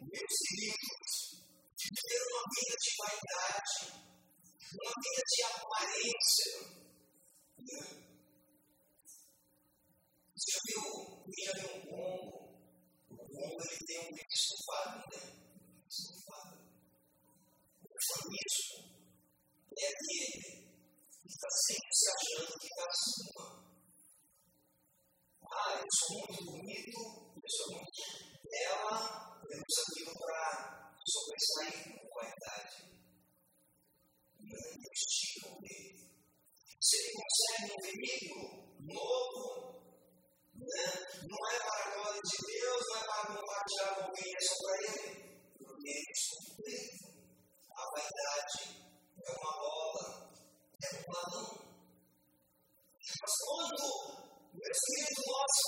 meus 0.00 0.36
queridos, 0.48 1.12
viver 1.78 2.22
uma 2.30 2.44
vida 2.54 2.76
de 2.78 2.90
vaidade, 2.98 3.74
uma 4.72 4.92
vida 5.02 5.22
de 5.26 5.42
aparência. 5.44 6.52
Você 10.34 10.54
viu 10.66 10.82
o 10.82 11.24
William 11.26 11.80
Bongo? 11.90 12.38
O 13.10 13.16
Bongo 13.16 13.60
ele 13.70 13.84
tem 13.86 13.98
um 14.00 14.14
bico 14.14 14.34
estufado, 14.34 15.02
né? 15.12 15.22
Estufado. 15.88 16.56
O 17.82 17.98
fanismo 18.08 18.78
é 19.76 19.86
aquele 19.86 20.68
que 21.20 21.28
está 21.28 21.48
sempre 21.66 21.92
se 21.92 22.08
achando 22.10 22.58
que 22.58 22.66
está 22.66 22.84
acima. 22.86 23.68
Ah, 25.50 25.74
eu 25.80 25.86
sou 25.98 26.10
muito 26.18 26.44
bonito, 26.44 26.98
eu 27.34 27.50
sou 27.50 27.68
muito 27.74 28.27
eu 28.64 29.56
uso 29.56 29.80
aquilo 29.86 30.12
para 30.18 30.92
sobressair 31.06 32.00
com 32.00 32.08
qualidade. 32.08 32.76
Não 34.40 34.64
investigam 34.74 35.60
nele. 35.60 36.08
Se 36.80 36.96
ele 36.96 37.12
consegue 37.18 37.72
um 37.72 37.82
veículo 37.82 38.68
novo, 38.80 39.44
né? 40.54 40.86
não 41.28 41.40
é 41.50 41.58
para 41.58 41.84
a 41.84 41.94
glória 41.94 42.20
de 42.20 42.36
Deus, 42.46 42.82
não 42.88 42.96
é 42.96 43.04
para 43.04 43.26
compartilhar 43.36 43.94
com 43.94 44.04
alguém, 44.04 44.32
é 44.32 44.40
só 44.40 44.54
para 44.62 44.76
ele. 44.84 45.08
Porque 45.58 45.88
ele 45.88 46.06
é 46.58 46.88
A 47.74 47.84
vaidade 47.94 48.58
é 49.24 49.30
uma 49.32 49.52
bola, 49.58 50.06
é 50.82 50.96
um 50.96 51.04
balão. 51.12 51.68
Mas 53.20 53.34
quando 53.44 54.27
o 54.58 54.70
Espírito 54.70 55.22
nosso 55.22 55.62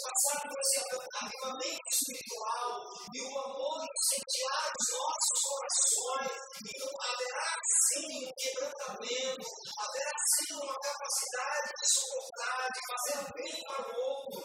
por 0.50 0.59
esse 0.61 0.79
avivamento 0.83 1.88
espiritual 1.94 2.74
e 3.14 3.22
o 3.22 3.38
amor 3.38 3.79
incendiar 3.87 4.66
os 4.66 4.87
nossos 4.90 5.38
corações, 5.46 6.42
então 6.59 6.90
haverá 6.98 7.50
sim 7.87 8.11
um 8.18 8.33
quebrantamento, 8.35 9.46
haverá 9.79 10.14
sim 10.35 10.50
uma 10.55 10.74
capacidade 10.74 11.70
de 11.70 11.87
suportar, 11.94 12.66
de 12.74 12.81
fazer 12.90 13.22
bem 13.35 13.55
para 13.62 13.79
o 13.79 13.98
outro. 14.11 14.42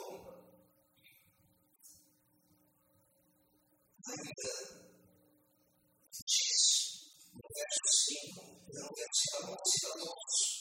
Ainda 4.06 4.54
diz 6.26 6.62
no 7.34 7.42
verso 7.50 7.90
5, 8.06 8.46
não 8.74 8.90
quero 8.94 9.14
citar 9.16 9.42
muitos, 9.48 9.72
citar 9.74 9.94
todos. 9.98 10.56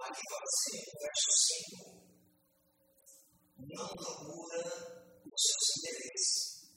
Aqui 0.00 0.22
fala 0.30 0.44
assim, 0.44 0.78
verso 1.00 1.30
5 1.82 2.08
não 3.58 3.88
procura 3.88 4.62
os 5.26 5.42
seus 5.42 5.66
interesses. 5.78 6.68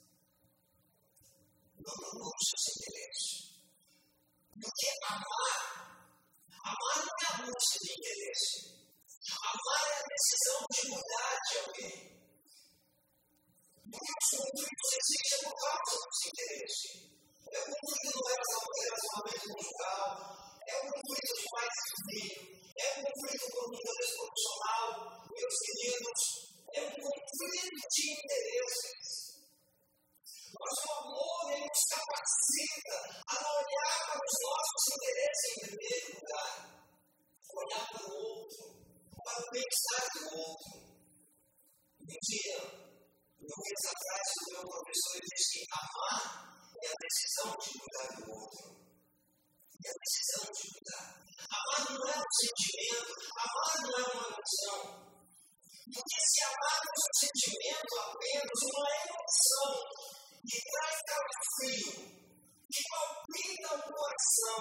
Não 1.78 1.94
procura 1.94 2.36
os 2.36 2.48
seus 2.50 2.66
interesses. 2.76 3.32
Porque 4.50 4.86
amar, 5.06 5.60
amar 6.64 6.98
não 7.06 7.14
é 7.14 7.26
a 7.28 7.46
busca 7.46 7.78
de 7.80 7.92
interesse. 7.92 8.82
Amar 9.30 9.82
é 9.88 9.94
a 9.94 10.06
decisão 10.10 10.60
de 10.72 10.88
mudar 10.90 11.38
de 11.48 11.58
alguém. 11.58 11.96
Porque 13.90 14.12
os 14.22 14.30
conflitos 14.30 14.90
existem 14.98 15.38
por 15.44 15.54
causa 15.62 15.94
dos 16.02 16.20
interesses. 16.26 16.82
É 17.52 17.58
o 17.60 17.64
conflito 17.64 18.18
no 18.18 18.26
relacionamento 18.26 19.46
conjugal, 19.54 20.08
é 20.66 20.74
o 20.78 20.82
conflito 20.90 21.32
de 21.36 21.44
pais 21.52 21.76
e 21.78 21.94
filhos, 22.02 22.61
é 22.78 22.88
o 22.88 23.02
conflito 23.02 23.48
profissional, 23.52 25.22
meus 25.30 25.56
queridos 25.64 26.20
é 26.74 26.80
um 26.80 26.90
conflito 26.90 27.80
de 27.90 28.02
interesses. 28.12 29.32
Mas 30.52 30.74
o 30.84 30.92
amor 30.92 31.52
ele 31.52 31.66
nos 31.66 31.84
capacita 31.90 32.96
a 33.28 33.36
olhar 33.56 33.96
para 34.06 34.20
os 34.20 34.36
nossos 34.42 34.82
interesses 34.94 35.48
em 35.52 35.60
primeiro 35.66 36.06
lugar, 36.16 36.52
olhar 37.52 37.86
para 37.92 38.04
o 38.04 38.14
outro, 38.14 38.64
para 39.24 39.42
o 39.42 39.50
bem-estar 39.50 40.04
do 40.12 40.38
outro. 40.38 40.72
Um 42.00 42.18
dia, 42.22 42.58
no 43.40 43.54
mês 43.62 43.82
atrás, 43.86 44.28
o 44.36 44.52
meu 44.52 44.64
professor 44.68 45.20
disse 45.22 45.58
que 45.58 45.66
amar 45.72 46.52
é 46.82 46.88
a 46.88 47.00
decisão 47.00 47.50
de 47.56 47.78
cuidar 47.78 48.08
do 48.16 48.32
outro. 48.32 48.81
É 49.82 49.90
a 49.90 49.98
decisão 49.98 50.46
de 50.52 50.62
cuidar. 50.70 51.22
Amar 51.50 51.82
não 51.90 52.06
é 52.06 52.18
um 52.18 52.32
sentimento, 52.38 53.12
amar 53.34 53.74
não 53.82 53.98
é 53.98 54.04
uma 54.14 54.26
emoção. 54.30 54.80
Porque 55.82 56.18
se 56.22 56.40
amarmos 56.44 57.02
o 57.02 57.18
sentimento 57.18 57.92
apenas 57.98 58.58
uma 58.62 58.88
emoção 59.02 59.70
que 60.46 60.58
traz 60.70 60.96
calafrio, 61.10 61.90
que 62.70 62.82
palpita 62.88 63.74
o 63.74 63.92
coração, 63.92 64.58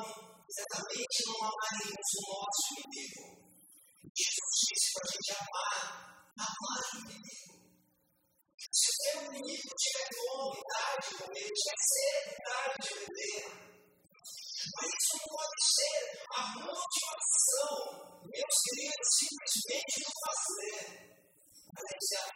certamente 0.49 1.17
não 1.27 1.37
amaremos 1.45 2.09
o 2.17 2.21
nosso 2.27 2.65
inimigo. 2.81 3.41
Jesus 4.17 4.53
disse 4.67 4.89
para 4.93 5.05
a 5.05 5.11
gente 5.13 5.31
amar, 5.37 6.25
amar 6.35 6.81
o 6.81 6.99
inimigo. 7.05 7.61
Se 8.71 8.89
o 8.89 8.95
seu 8.97 9.21
inimigo 9.25 9.69
tiver 9.77 10.09
vontade 10.25 11.07
de 11.07 11.17
comer, 11.17 11.49
tiver 11.53 11.79
sede 11.91 12.31
de 12.81 12.93
beber, 12.99 13.70
mas 14.75 14.87
isso 14.91 15.13
não 15.17 15.27
pode 15.31 15.59
ser 15.75 15.99
a 16.35 16.41
motivação, 16.61 17.77
meus 18.21 18.57
queridos, 18.65 19.09
simplesmente 19.17 19.95
do 20.05 20.11
fazer 20.25 21.11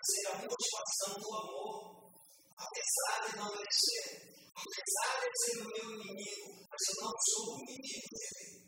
ser 0.06 0.28
a 0.28 0.36
motivação 0.38 1.20
do 1.20 1.36
amor. 1.36 2.14
Apesar 2.58 3.28
de 3.28 3.38
não 3.38 3.52
merecer, 3.52 4.08
apesar 4.56 5.20
de 5.22 5.44
ser 5.44 5.62
o 5.62 5.68
meu 5.68 5.92
inimigo, 5.92 6.68
mas 6.70 6.82
eu 6.90 7.04
não 7.04 7.12
sou 7.20 7.56
o 7.56 7.60
inimigo 7.60 8.08
dele. 8.16 8.64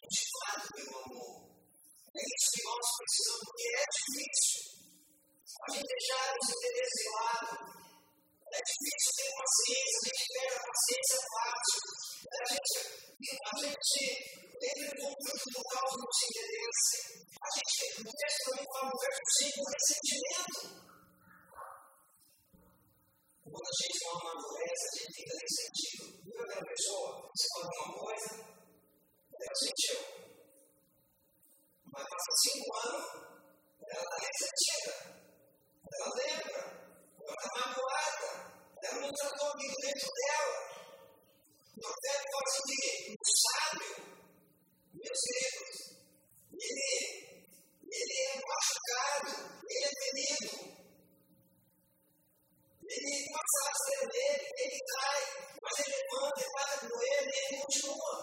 Motivado 0.00 0.68
pelo 0.74 0.98
amor. 1.04 1.50
É 2.14 2.22
isso 2.22 2.50
que 2.54 2.62
nós 2.64 2.86
precisamos, 2.98 3.42
porque 3.46 3.68
é 3.76 3.84
difícil. 3.98 4.60
A 5.60 5.72
gente 5.72 5.88
deixar 5.88 6.36
os 6.40 6.48
interesses 6.50 6.98
de 7.00 7.08
lado. 7.10 7.79
É 8.50 8.60
difícil 8.66 9.10
ter 9.16 9.30
paciência, 9.38 9.96
a 10.00 10.06
gente 10.10 10.26
perde 10.34 10.54
a 10.54 10.62
paciência 10.66 11.18
fácil. 11.30 11.80
A 12.30 12.44
gente, 12.50 12.72
a 13.30 13.54
gente 13.62 14.00
entra 14.60 14.86
em 14.86 14.98
conflito 15.00 15.46
por 15.54 15.64
causa 15.70 15.94
dos 15.96 16.18
interesses. 16.26 17.00
A 17.30 17.48
gente, 17.54 17.78
o 18.00 18.10
texto 18.10 18.40
também 18.50 18.66
fala 18.74 18.90
no 18.90 18.98
verso 19.00 19.24
5, 19.38 19.70
ressentimento. 19.70 20.90
Quando 23.50 23.66
a 23.66 23.76
gente 23.82 23.98
não 24.04 24.12
amadurece, 24.20 24.84
a 24.86 24.94
gente 24.98 25.14
fica 25.14 25.34
ressentido. 25.40 26.04
Viu 26.22 26.42
aquela 26.42 26.66
pessoa? 26.66 27.30
Você 27.30 27.46
fala 27.54 27.70
uma 27.70 27.98
coisa, 27.98 28.30
ela 29.30 29.54
sentiu. 29.54 29.98
Mas 31.84 32.02
passa 32.02 32.30
cinco 32.42 32.68
anos, 32.86 33.06
ela 33.90 34.02
está 34.02 34.16
ressentida. 34.26 34.92
Ela 35.92 36.14
lembra. 36.14 36.79
Ela 37.30 37.46
está 37.46 37.68
magoada. 37.68 38.28
Ela 38.82 39.00
não 39.00 39.12
tratou 39.12 39.48
aquilo 39.48 39.76
dentro 39.80 40.08
dela. 40.18 40.70
O 41.76 41.80
profeta 41.80 42.24
fala 42.32 42.48
assim: 42.50 43.14
o 43.14 43.26
sábio, 43.46 43.94
meus 44.92 45.20
queridos, 45.26 45.78
ele 46.52 47.30
ele 47.92 48.16
é 48.22 48.40
machucado, 48.46 49.30
ele 49.68 49.84
é 49.84 49.92
ferido. 50.00 50.70
Ele 52.90 53.32
passa 53.32 53.60
a 53.66 53.74
ser 53.84 54.06
dele, 54.08 54.46
ele 54.58 54.78
cai, 54.90 55.22
mas 55.62 55.78
ele 55.78 55.96
levanta, 55.96 56.40
ele 56.40 56.90
com 56.90 57.02
ele 57.02 57.30
e 57.30 57.44
ele 57.46 57.60
continua. 57.62 58.14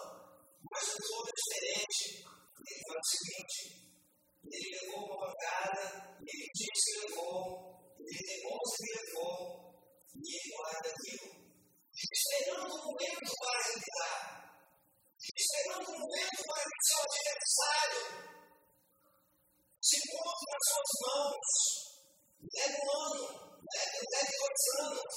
Mas 0.70 0.84
o 0.88 1.16
outro 1.16 1.32
é 1.32 1.40
diferente. 1.40 2.00
Ele 2.66 2.82
fala 2.86 3.00
o 3.00 3.08
seguinte: 3.08 3.58
ele 4.44 4.68
levou 4.78 5.04
uma 5.04 5.26
pancada, 5.26 6.16
ele 6.20 6.46
disse 6.54 6.92
que 6.92 7.06
levou, 7.08 7.77
ele 8.08 8.40
que 8.40 8.86
levou, 8.96 9.68
e 10.14 10.50
guarda 10.50 10.88
aquilo. 10.88 11.28
Esperando 11.94 12.74
o 12.74 12.78
momento 12.78 13.32
para 13.40 13.60
evitar, 13.70 14.18
esperando 15.36 15.88
o 15.88 15.98
momento 15.98 16.40
para 16.46 16.64
que 16.64 16.86
seu 16.86 17.00
adversário 17.02 18.04
se 19.80 19.96
encontra 19.98 20.46
nas 20.52 20.64
suas 20.68 20.92
mãos, 21.06 21.48
leva 22.54 22.78
um 22.82 22.90
ano, 23.02 23.24
leva 23.74 24.30
dois 24.38 24.62
anos, 24.80 25.14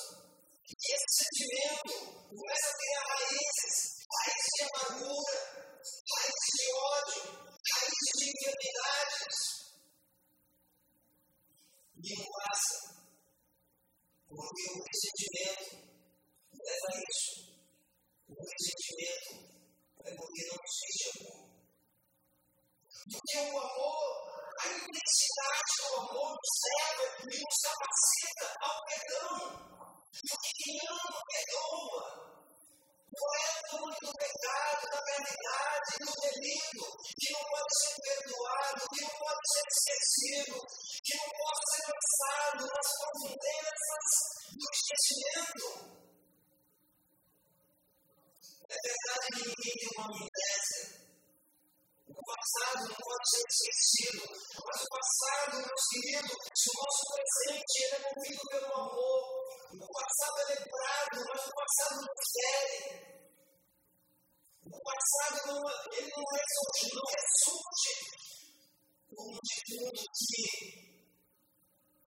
filme 69.68 69.92
que, 69.92 70.44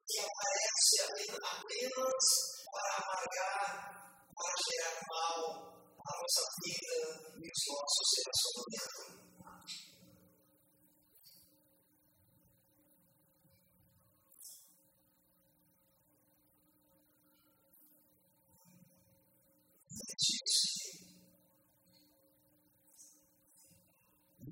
que 0.07 0.19
aparece 0.21 0.97
apenas 1.43 2.25
para 2.73 2.93
amargar, 3.03 3.71
para 4.35 4.55
gerar 4.71 4.99
mal 5.09 5.40
à 5.99 6.11
nossa 6.21 6.45
vida 6.64 6.99
e 7.37 7.47
os 7.47 7.62
nossos 7.69 8.09
relacionamentos. 8.19 9.25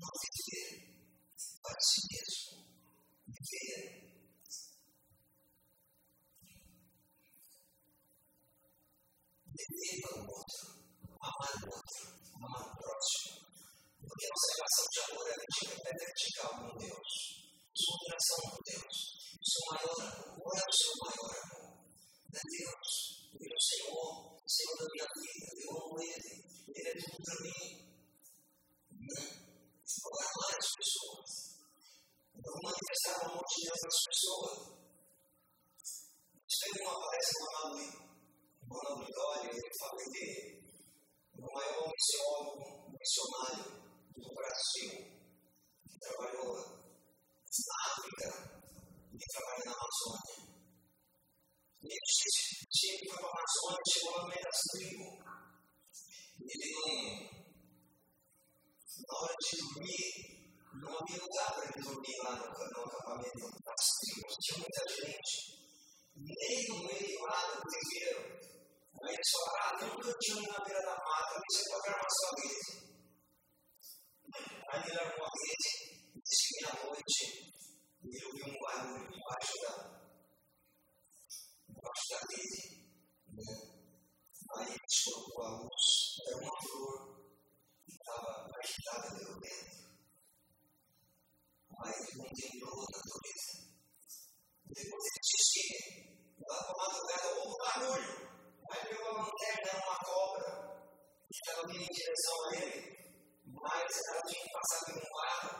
não 0.03 0.09
viver 0.21 0.93
para 1.61 1.79
si 1.79 2.01
mesmo. 2.11 2.42
amar 11.43 12.63
o 12.63 12.75
próximo. 12.77 13.43
Porque 14.03 14.25
a 14.25 14.33
nossa 14.33 14.49
relação 14.53 14.85
de 14.93 14.99
amor 15.03 15.25
é 15.27 15.93
vertical 15.93 16.51
com 16.59 16.71
Deus. 16.77 17.11
Sua 17.73 17.97
oração 18.07 18.39
com 18.51 18.59
Deus. 18.63 18.95
Seu 19.43 19.63
maior 19.71 19.97
amor. 20.03 20.37
Qual 20.39 20.53
é 20.53 20.63
o 20.63 20.73
seu 20.73 20.93
maior 21.03 21.31
amor? 21.43 21.71
É 22.33 22.41
Deus. 22.43 22.91
Ele 23.33 23.49
é 23.49 23.57
o 23.57 23.63
Senhor. 23.63 24.11
O 24.37 24.49
Senhor 24.49 24.75
da 24.77 24.87
minha 24.93 25.07
vida. 25.13 25.47
Eu 25.63 25.71
amo 25.73 25.97
Ele. 26.03 26.33
Ele 26.73 26.89
é 26.89 26.95
tudo 26.99 27.17
para 27.23 27.37
mim. 27.43 27.83
Agora 30.03 30.27
amar 30.35 30.55
as 30.59 30.71
pessoas. 30.77 31.31
Não 32.33 32.55
manifestar 32.63 33.15
o 33.17 33.31
amor 33.31 33.45
de 33.47 33.57
Deus 33.63 33.81
nas 33.83 33.99
pessoas. 34.03 34.83
Isso 36.43 36.63
aí 36.65 36.73
não 36.83 36.91
aparece 36.91 37.33
na 37.39 37.47
Maui. 37.53 37.87
Quando 38.67 39.03
ele 39.03 39.17
olha, 39.17 39.49
ele 39.49 39.71
fala 39.79 40.01
Ele 40.01 40.62
o 41.43 41.53
maior 41.53 41.91
missionário, 41.91 42.95
missionário 42.97 43.67
do 44.15 44.29
Brasil, 44.33 44.91
que 45.89 45.99
trabalhou 45.99 46.55
na 47.53 47.77
África 47.91 48.27
e 49.11 49.17
trabalha 49.17 49.63
na 49.65 49.73
Amazônia. 49.73 50.37
E 51.83 51.87
ele 51.91 52.09
chegou 52.71 53.15
para 53.17 53.27
a 53.27 53.31
Amazônia, 53.33 53.91
chegou 53.91 54.21
no 54.21 54.27
meio 54.29 54.43
das 54.43 54.59
tribos. 54.71 55.13
Ele 56.39 56.67
não. 56.73 57.43
Na 59.05 59.19
hora 59.19 59.35
de 59.35 59.57
dormir, 59.57 60.11
não 60.79 60.91
havia 60.97 61.21
lugar 61.21 61.49
para 61.55 61.65
ele 61.65 61.83
dormir 61.83 62.17
lá 62.23 62.35
no, 62.37 62.45
no 62.45 62.81
acampamento 62.87 63.45
das 63.65 63.83
tribos. 63.99 64.33
Tinha 64.39 64.57
muita 64.59 64.81
gente. 64.95 65.33
Nem 66.15 66.67
no 66.69 66.77
meio 66.87 67.21
lá 67.23 67.39
do 67.51 67.61
primeiro 67.61 68.52
Aí 69.03 69.13
eles 69.13 69.31
falaram, 69.31 69.67
ah, 69.67 69.77
tem 69.79 69.89
um 69.89 69.99
cantinho 69.99 70.47
na 70.47 70.63
beira 70.63 70.81
da 70.81 70.95
mata, 70.95 71.41
você 71.51 71.69
pode 71.69 71.89
armar 71.89 72.07
sua 72.09 72.31
rede. 72.39 72.71
Aí 74.71 74.81
ele 74.87 74.99
armou 74.99 75.25
a 75.25 75.31
rede, 75.43 75.71
disse 76.23 76.47
que 76.55 76.65
à 76.65 76.85
noite 76.85 77.21
ele 78.01 78.25
ouviu 78.25 78.47
um 78.47 78.57
barulho 78.63 79.11
embaixo 79.13 79.55
da, 79.59 79.73
embaixo 81.67 82.05
da 82.11 82.19
rede. 82.31 82.63
Né? 83.27 83.51
Aí 84.55 84.71
eles 84.71 85.03
colocou 85.03 85.43
a 85.43 85.51
luz, 85.51 85.85
era 86.25 86.37
uma 86.37 86.57
flor 86.63 86.99
que 87.83 87.91
estava 87.91 88.31
agitada 88.63 89.07
pelo 89.19 89.35
vento. 89.41 89.83
Aí 91.83 91.91
ele 91.91 92.07
não 92.15 92.23
contemplou 92.23 92.79
a 92.79 92.91
natureza. 92.95 93.51
Depois 94.63 95.03
ele 95.03 95.21
disse 95.27 95.59
que, 95.59 96.39
lá 96.47 96.57
na 96.61 96.73
madrugada, 96.77 97.27
houve 97.35 97.51
um 97.51 97.57
barulho. 97.57 98.32
Aí 98.73 98.81
veio 98.89 99.01
uma 99.05 99.21
mulher, 99.21 99.57
né, 99.65 99.71
uma 99.85 99.97
cobra, 99.99 100.49
que 101.29 101.35
estava 101.35 101.67
vindo 101.67 101.83
em 101.83 101.93
direção 101.93 102.37
a 102.43 102.55
ele, 102.55 102.81
mas 103.45 103.91
ela 104.09 104.21
tinha 104.23 104.41
que 104.41 104.51
passar 104.51 104.79
um 104.89 105.05
lado 105.15 105.51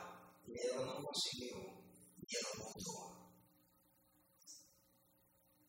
e 0.48 0.68
ela 0.68 0.84
não 0.84 1.00
conseguiu. 1.00 1.58
E 2.18 2.36
ela 2.36 2.52
voltou. 2.58 3.14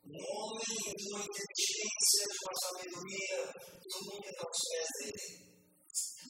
um 0.05 0.17
homem 0.17 0.95
de 0.97 1.05
uma 1.13 1.21
inteligência, 1.21 2.25
de 2.29 2.39
uma 2.45 2.57
sabedoria, 2.65 3.53
todo 3.83 4.05
mundo 4.09 4.25
está 4.25 4.45
aos 4.47 4.61
pés 4.71 4.89
dele. 4.99 5.53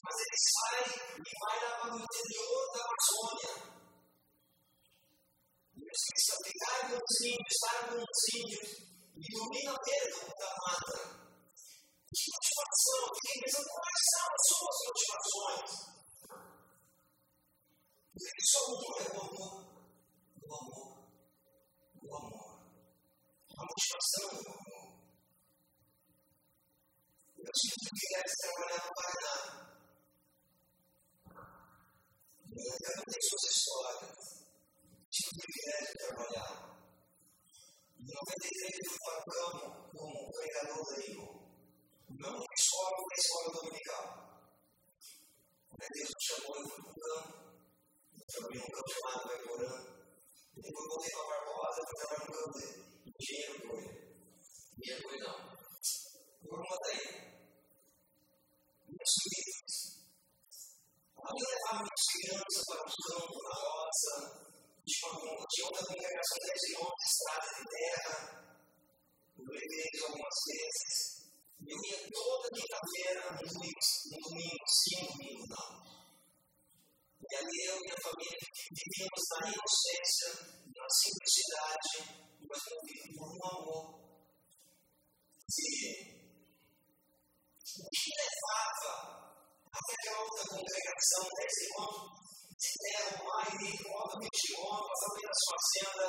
Mas 0.03 0.15
ele 0.19 0.39
sai 0.51 0.83
e 1.15 1.31
vai 1.39 1.57
lá 1.63 1.79
para 1.79 1.95
o 1.95 1.99
interior 1.99 2.63
da 2.73 2.81
Amazônia 2.83 3.82
precisa 5.93 6.33
brigar 6.41 6.89
com 6.89 6.97
os 6.97 7.15
índios, 7.21 7.53
estar 7.53 7.79
com 7.87 8.01
os 8.01 8.21
índios, 8.33 8.67
ilumina 9.13 9.73
dentro 9.85 10.25
da 10.39 10.49
mata. 10.65 10.97
Que 12.13 12.25
motivação, 12.33 13.03
queridos? 13.21 13.61
Quais 13.73 14.01
são 14.09 14.25
as 14.33 14.43
suas 14.49 14.77
motivações? 14.87 15.71
Porque 18.13 18.43
só 18.43 18.59
mudou 18.69 18.93
é 18.97 19.03
o 19.03 19.21
amor, 19.21 19.53
o 20.41 20.55
amor, 20.55 20.89
o 22.01 22.15
amor. 22.15 22.51
A 23.49 23.61
motivação 23.61 24.29
o 24.33 24.49
amor. 24.49 24.87
Eu 27.37 27.53
sinto 27.53 27.89
que 27.93 28.05
queres 28.07 28.33
trabalhar 28.41 28.81
no 28.85 28.91
Paraná. 28.93 29.37
Eu 32.55 32.95
não 32.95 33.03
tenho 33.03 33.23
suas 33.29 33.45
histórias 33.51 34.42
que 35.13 35.29
privilégio 35.29 35.93
trabalhar. 35.93 36.73
Não 38.01 38.23
é 38.25 38.35
direito 38.41 38.97
facão 39.05 39.53
como 39.93 40.31
pregador 40.31 40.81
leigo. 40.97 41.29
Não 42.09 42.33
escola 42.57 42.97
para 42.97 43.13
a 43.13 43.21
escola 43.21 43.49
dominical. 43.53 44.05
Mas 45.77 45.89
Deus 45.93 46.09
me 46.09 46.23
chamou 46.25 46.57
e 46.57 46.65
fui 46.65 46.81
para 46.81 46.89
um 46.89 46.97
campo. 46.97 47.33
Eu 48.13 48.25
trabalhei 48.25 48.59
num 48.59 48.73
campo 48.73 48.89
chamado 48.89 49.29
Verborã. 49.29 49.73
Depois 50.55 50.73
eu 50.73 50.89
voltei 50.89 51.11
para 51.13 51.29
Barbosa 51.29 51.77
e 51.77 51.85
fui 51.85 51.97
trabalhar 52.01 52.25
no 52.25 52.33
campo 52.33 52.53
dele. 52.57 52.77
Engenheiro 53.13 53.53
de 53.53 53.61
coelho. 53.67 53.93
Engenheiro 54.81 55.09
de 55.09 55.17
não. 55.21 55.37
Por 56.41 56.57
uma 56.57 56.77
daí. 56.83 57.05
Meus 58.89 59.13
filhos. 59.21 59.75
Alguém 61.21 61.45
levava 61.53 61.85
as 61.85 62.03
crianças 62.11 62.65
para 62.67 62.81
o 62.81 62.89
campo, 63.07 63.37
na 63.43 63.55
roça, 63.63 64.43
descontente, 64.85 65.63
outras 65.63 65.87
congregações 65.87 66.43
região 66.51 66.87
estrada 67.07 67.49
de 67.55 67.63
terra. 67.73 68.17
Eu 69.37 69.45
levei 69.47 69.81
eles 69.87 70.01
algumas 70.03 70.37
vezes. 70.47 71.23
Eu 71.63 71.79
ia 71.87 71.99
toda 72.11 72.49
quinta-feira, 72.51 73.23
no 73.31 73.47
domingo, 73.47 73.79
no 74.11 74.17
domingo, 74.27 74.65
sim, 74.67 74.99
domingo 75.07 75.45
não. 75.47 75.71
E 77.23 77.35
ali 77.37 77.57
eu 77.65 77.79
e 77.79 77.91
a 77.91 78.01
família 78.03 78.37
vivíamos 78.67 79.23
na 79.31 79.47
inocência, 79.47 80.29
na 80.75 80.85
simplicidade, 80.91 81.91
mas 82.43 82.61
movido 82.67 83.07
por 83.15 83.29
um 83.31 83.43
amor. 83.47 84.03
E 85.55 86.13
o 87.79 87.89
que 87.89 88.09
levava 88.19 88.93
até 89.71 89.93
aquela 89.93 90.17
a 90.17 90.23
outra 90.23 90.43
congregação, 90.49 91.23
nesse 91.39 91.65
encontro, 91.65 92.22
estiveram 92.63 93.27
lá 93.27 93.43
e 93.43 93.69
obviamente 93.91 94.55
homem, 94.55 94.87
passando 94.87 95.15
pela 95.19 95.37
sua 95.43 95.59
senda, 95.73 96.07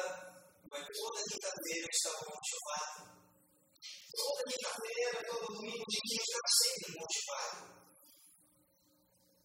mas 0.70 0.86
toda 0.94 1.24
quinta-feira 1.26 1.88
está 1.90 2.10
motivado. 2.30 3.14
Toda 4.14 4.40
quinta-feira, 4.46 5.24
todo 5.26 5.54
domingo 5.54 5.84
de 5.90 5.98
quinta, 6.06 6.22
está 6.22 6.42
sempre 6.62 6.94
motivado. 6.94 7.74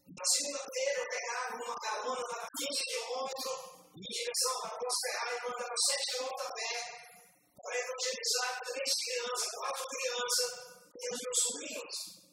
Na 0.09 0.25
segunda-feira, 0.25 0.99
eu 0.99 1.07
pegava 1.09 1.55
uma 1.63 1.75
carona 1.81 2.23
para 2.29 2.47
15 2.57 2.83
quilômetros 2.83 3.79
em 3.95 4.01
direção 4.01 4.53
para 4.61 4.77
prosperar 4.77 5.27
e 5.33 5.49
mandava 5.49 5.75
7 5.89 6.05
quilômetros 6.11 6.45
a 6.45 6.53
pé 6.53 7.09
para 7.57 7.75
evangelizar 7.75 8.59
três 8.65 8.91
crianças, 9.03 9.49
quatro 9.57 9.85
crianças 9.89 10.49
e 10.93 11.05
os 11.09 11.19
meus 11.19 11.39
sobrinhos 11.43 12.28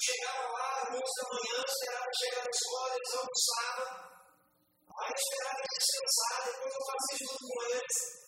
chegava 0.00 0.48
lá 0.52 0.82
às 0.82 0.88
duas 0.90 1.10
da 1.16 1.24
manhã, 1.28 1.64
esperava 1.66 2.10
chegar 2.18 2.44
na 2.44 2.50
escola, 2.50 2.94
eles 2.94 3.14
almoçavam. 3.18 3.90
Aí 4.98 5.14
esperava 5.14 5.62
descansar, 5.74 6.44
depois 6.44 6.74
eu 6.74 6.84
fazia 6.86 7.26
tudo 7.28 7.48
com 7.48 7.62
eles. 7.62 8.27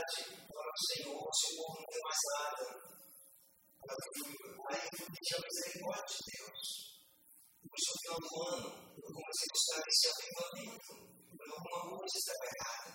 verdade, 0.00 0.40
o 0.40 0.86
Senhor, 0.86 1.28
se 1.34 1.52
o 1.52 1.56
povo 1.56 1.78
não 1.78 1.86
tem 1.86 2.00
mais 2.04 2.22
nada, 2.30 2.64
Para 3.80 3.96
o 3.96 4.12
filho, 4.12 4.50
aí 4.70 4.84
eu 4.84 5.06
pedi 5.08 5.30
a 5.34 5.40
misericórdia 5.40 6.16
de 6.16 6.30
Deus. 6.30 6.68
Por 7.60 7.76
isso, 7.80 7.90
no 7.90 8.00
final 8.00 8.18
do 8.20 8.32
ano, 8.50 8.68
eu 8.92 9.10
comecei 9.16 9.46
a 9.48 9.54
buscar 9.56 9.80
esse 9.88 10.06
avivamento. 10.10 10.92
Alguma 11.40 11.96
coisa 11.96 12.16
está 12.20 12.34
errada. 12.44 12.90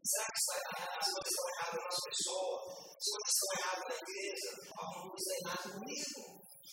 Será 0.00 0.26
que 0.32 0.40
está 0.40 0.54
errada? 0.64 0.96
As 0.96 1.08
coisas 1.12 1.30
estão 1.30 1.46
erradas 1.50 1.82
nas 1.84 2.00
pessoas? 2.08 2.62
As 3.00 3.08
coisas 3.10 3.30
estão 3.30 3.50
erradas 3.60 3.86
na 3.90 3.96
igreja? 4.00 4.50
Alguma 4.80 5.06
coisa 5.10 5.20
está 5.20 5.34
errada 5.40 5.66
comigo? 5.76 6.20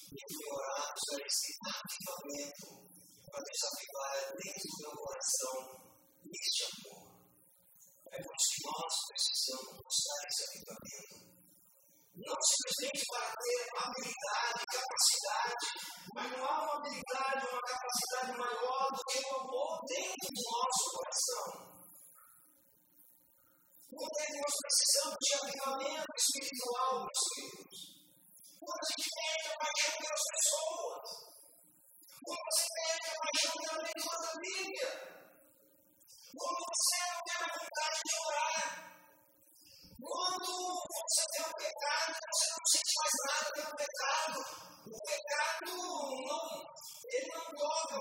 E 0.07 0.17
eu 0.17 0.29
fui 0.31 0.47
orar 0.47 0.87
sobre 0.95 1.23
esse 1.27 1.47
avivamento 1.67 2.67
para 3.27 3.43
desafiar 3.43 4.15
dentro 4.31 4.67
do 4.67 4.77
meu 4.87 4.95
coração 5.03 5.55
este 6.27 6.61
amor. 6.71 7.06
É 8.07 8.17
Leva-nos 8.17 8.47
de 8.47 8.59
nós 8.63 8.93
precisamos 9.09 9.83
mostrar 9.83 10.21
esse 10.27 10.43
avivamento. 10.47 11.27
Não 12.17 12.39
simplesmente 12.39 13.03
para 13.11 13.29
ter 13.35 13.61
é 13.61 13.83
habilidade, 13.83 14.61
capacidade, 14.71 15.67
mas 16.15 16.31
não 16.31 16.45
há 16.47 16.63
uma 16.63 16.75
habilidade, 16.77 17.47
uma 17.47 17.61
capacidade 17.61 18.31
maior 18.37 18.87
do 18.95 19.01
que 19.11 19.19
o 19.21 19.35
amor 19.37 19.79
dentro 19.87 20.29
do 20.33 20.41
nosso 20.47 20.83
coração. 20.95 21.47
Porque 23.91 24.23
nós 24.39 24.55
precisamos 24.63 25.17
de 25.19 25.33
avivamento 25.35 26.13
espiritual, 26.17 26.93
meus 27.03 27.23
filhos, 27.35 27.77
Quando 28.57 28.81
a 28.81 28.87
gente 28.87 29.07
perde 29.17 29.47
a 29.47 29.57
paixão 29.57 29.93
pelas 29.99 30.23
pessoas, 30.31 31.07
quando 32.23 32.43
você 32.47 32.87
a 33.07 33.19
paixão 33.19 33.53
pela 33.61 33.83
mesma 33.83 34.17
Bíblia, 34.41 35.16
quando 36.37 36.61
você 36.69 36.97
não 37.09 37.21
tem 37.25 37.33
a 37.33 37.49
vontade 37.57 37.99
de 38.05 38.13
orar, 38.27 38.67
quando 39.99 40.49
você 40.85 41.23
tem 41.33 41.41
um 41.41 41.53
pecado, 41.57 42.13
você 42.31 42.45
não 42.51 42.65
sente 42.69 42.93
mais 42.97 43.15
nada 43.25 43.47
pelo 43.53 43.73
pecado, 43.75 44.37
o 44.85 44.99
pecado 45.01 45.65
não, 45.65 46.45
ele 47.11 47.29
não 47.33 47.45
toca 47.57 47.95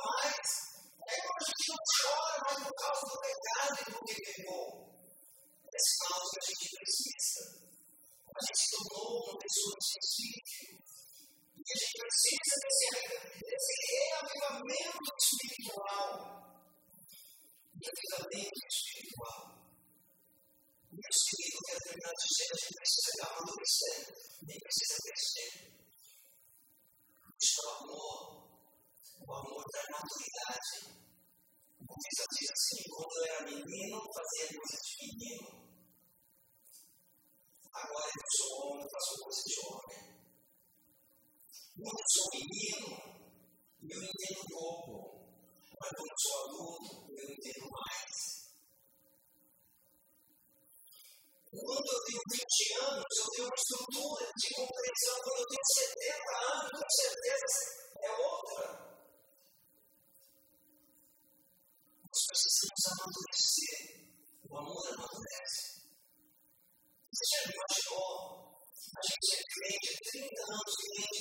Thank 70.29 71.09
you. 71.15 71.16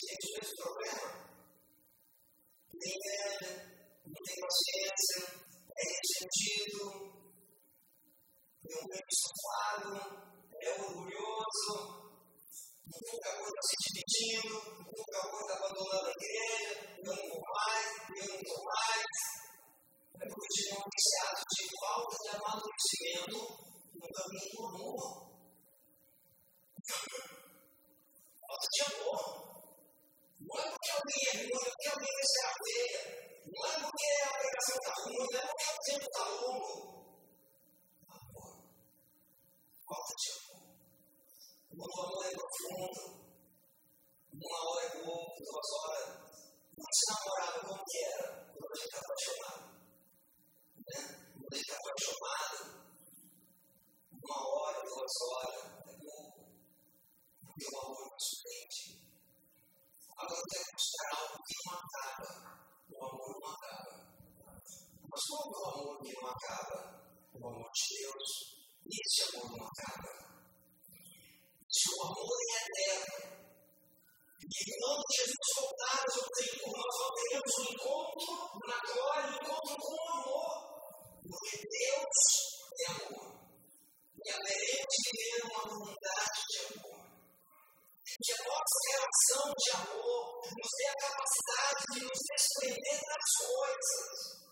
Amor 68.06 68.18
de 68.18 68.36
Deus. 68.36 68.56
Esse 68.86 69.38
amor 69.38 69.58
não 69.58 69.66
acaba. 69.66 70.26
Se 71.70 71.90
o 71.90 72.04
amor 72.04 72.38
é 72.40 72.66
eterno, 72.66 73.36
e 74.46 74.80
quando 74.80 75.04
Jesus 75.12 75.50
voltar, 75.58 76.04
nós 76.06 76.30
teremos 77.16 77.54
um 77.58 77.74
encontro 77.74 78.32
na 78.68 78.80
glória, 78.94 79.26
um 79.26 79.36
encontro 79.36 79.76
com 79.76 79.94
o 79.94 80.12
amor. 80.14 80.54
Porque 81.24 81.58
Deus 81.68 82.18
é 82.80 82.92
amor. 82.92 83.30
E 84.24 84.30
haveremos 84.30 84.86
de 84.92 85.00
viver 85.10 85.44
uma 85.46 85.62
comunidade 85.62 86.40
de 86.50 86.58
amor. 86.60 87.06
Que 88.06 88.32
a 88.32 88.44
nossa 88.46 88.78
relação 88.92 89.54
de 89.58 89.72
amor 89.72 90.42
nos 90.46 90.72
dê 90.78 90.88
a 90.88 90.96
capacidade 90.96 91.84
de 91.94 92.00
nos 92.06 92.20
desprender 92.32 93.02
das 93.02 93.28
coisas. 93.48 94.45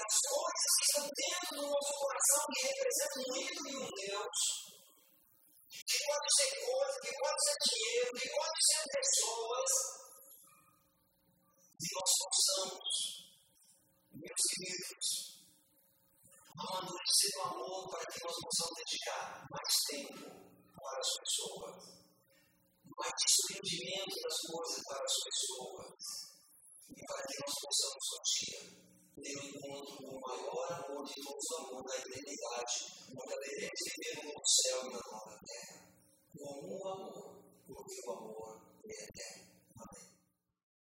Das 0.00 0.16
coisas 0.32 0.72
que 0.80 0.86
estão 0.88 1.04
dentro 1.12 1.50
do 1.60 1.66
nosso 1.68 1.92
coração 1.92 2.42
que 2.48 2.66
representam 2.72 3.20
um 3.20 3.36
ídolo 3.36 3.68
e 3.68 3.76
um 3.76 3.90
Deus. 4.00 4.38
Que 5.68 5.98
pode 6.08 6.28
ser 6.40 6.50
coisa, 6.64 6.96
que 7.04 7.12
pode 7.20 7.40
ser 7.44 7.56
dinheiro, 7.68 8.10
que 8.16 8.28
pode 8.32 8.58
ser 8.64 8.82
pessoas, 8.96 9.70
e 11.80 11.86
nós 12.00 12.12
possamos, 12.20 12.88
meus 14.10 14.44
queridos, 14.56 15.08
amadurecer 16.48 17.32
o 17.36 17.42
amor 17.44 17.90
para 17.90 18.04
que 18.08 18.24
nós 18.24 18.36
possamos 18.40 18.74
dedicar 18.80 19.44
mais 19.52 19.74
tempo 19.84 20.16
para 20.80 20.98
as 20.98 21.12
pessoas, 21.20 21.76
mais 22.88 23.12
desprendimento 23.20 24.16
das 24.16 24.38
coisas 24.48 24.80
para 24.88 25.04
as 25.04 25.16
pessoas, 25.28 26.00
e 26.88 27.00
para 27.04 27.22
que 27.28 27.36
nós 27.44 27.54
possamos 27.60 28.04
um 28.16 28.89
tem 29.16 29.36
um 29.36 29.46
encontro 29.48 29.96
com 30.06 30.20
amor 30.20 31.04
de 31.04 31.20
onde 31.20 31.20
nos 31.24 31.48
amor 31.58 31.82
da 31.84 31.96
eternidade, 31.96 32.74
onde 33.10 33.32
haveremos 33.34 33.80
de 33.84 33.92
ver 33.98 34.16
no 34.24 34.42
céu 34.44 34.78
e 34.80 34.92
na 34.92 35.00
nova 35.10 35.38
terra, 35.46 35.76
com 36.38 36.52
um 36.66 36.88
amor, 36.88 37.42
porque 37.66 37.96
o 38.06 38.10
amor 38.12 38.60
é 38.86 39.04
eterno. 39.04 39.39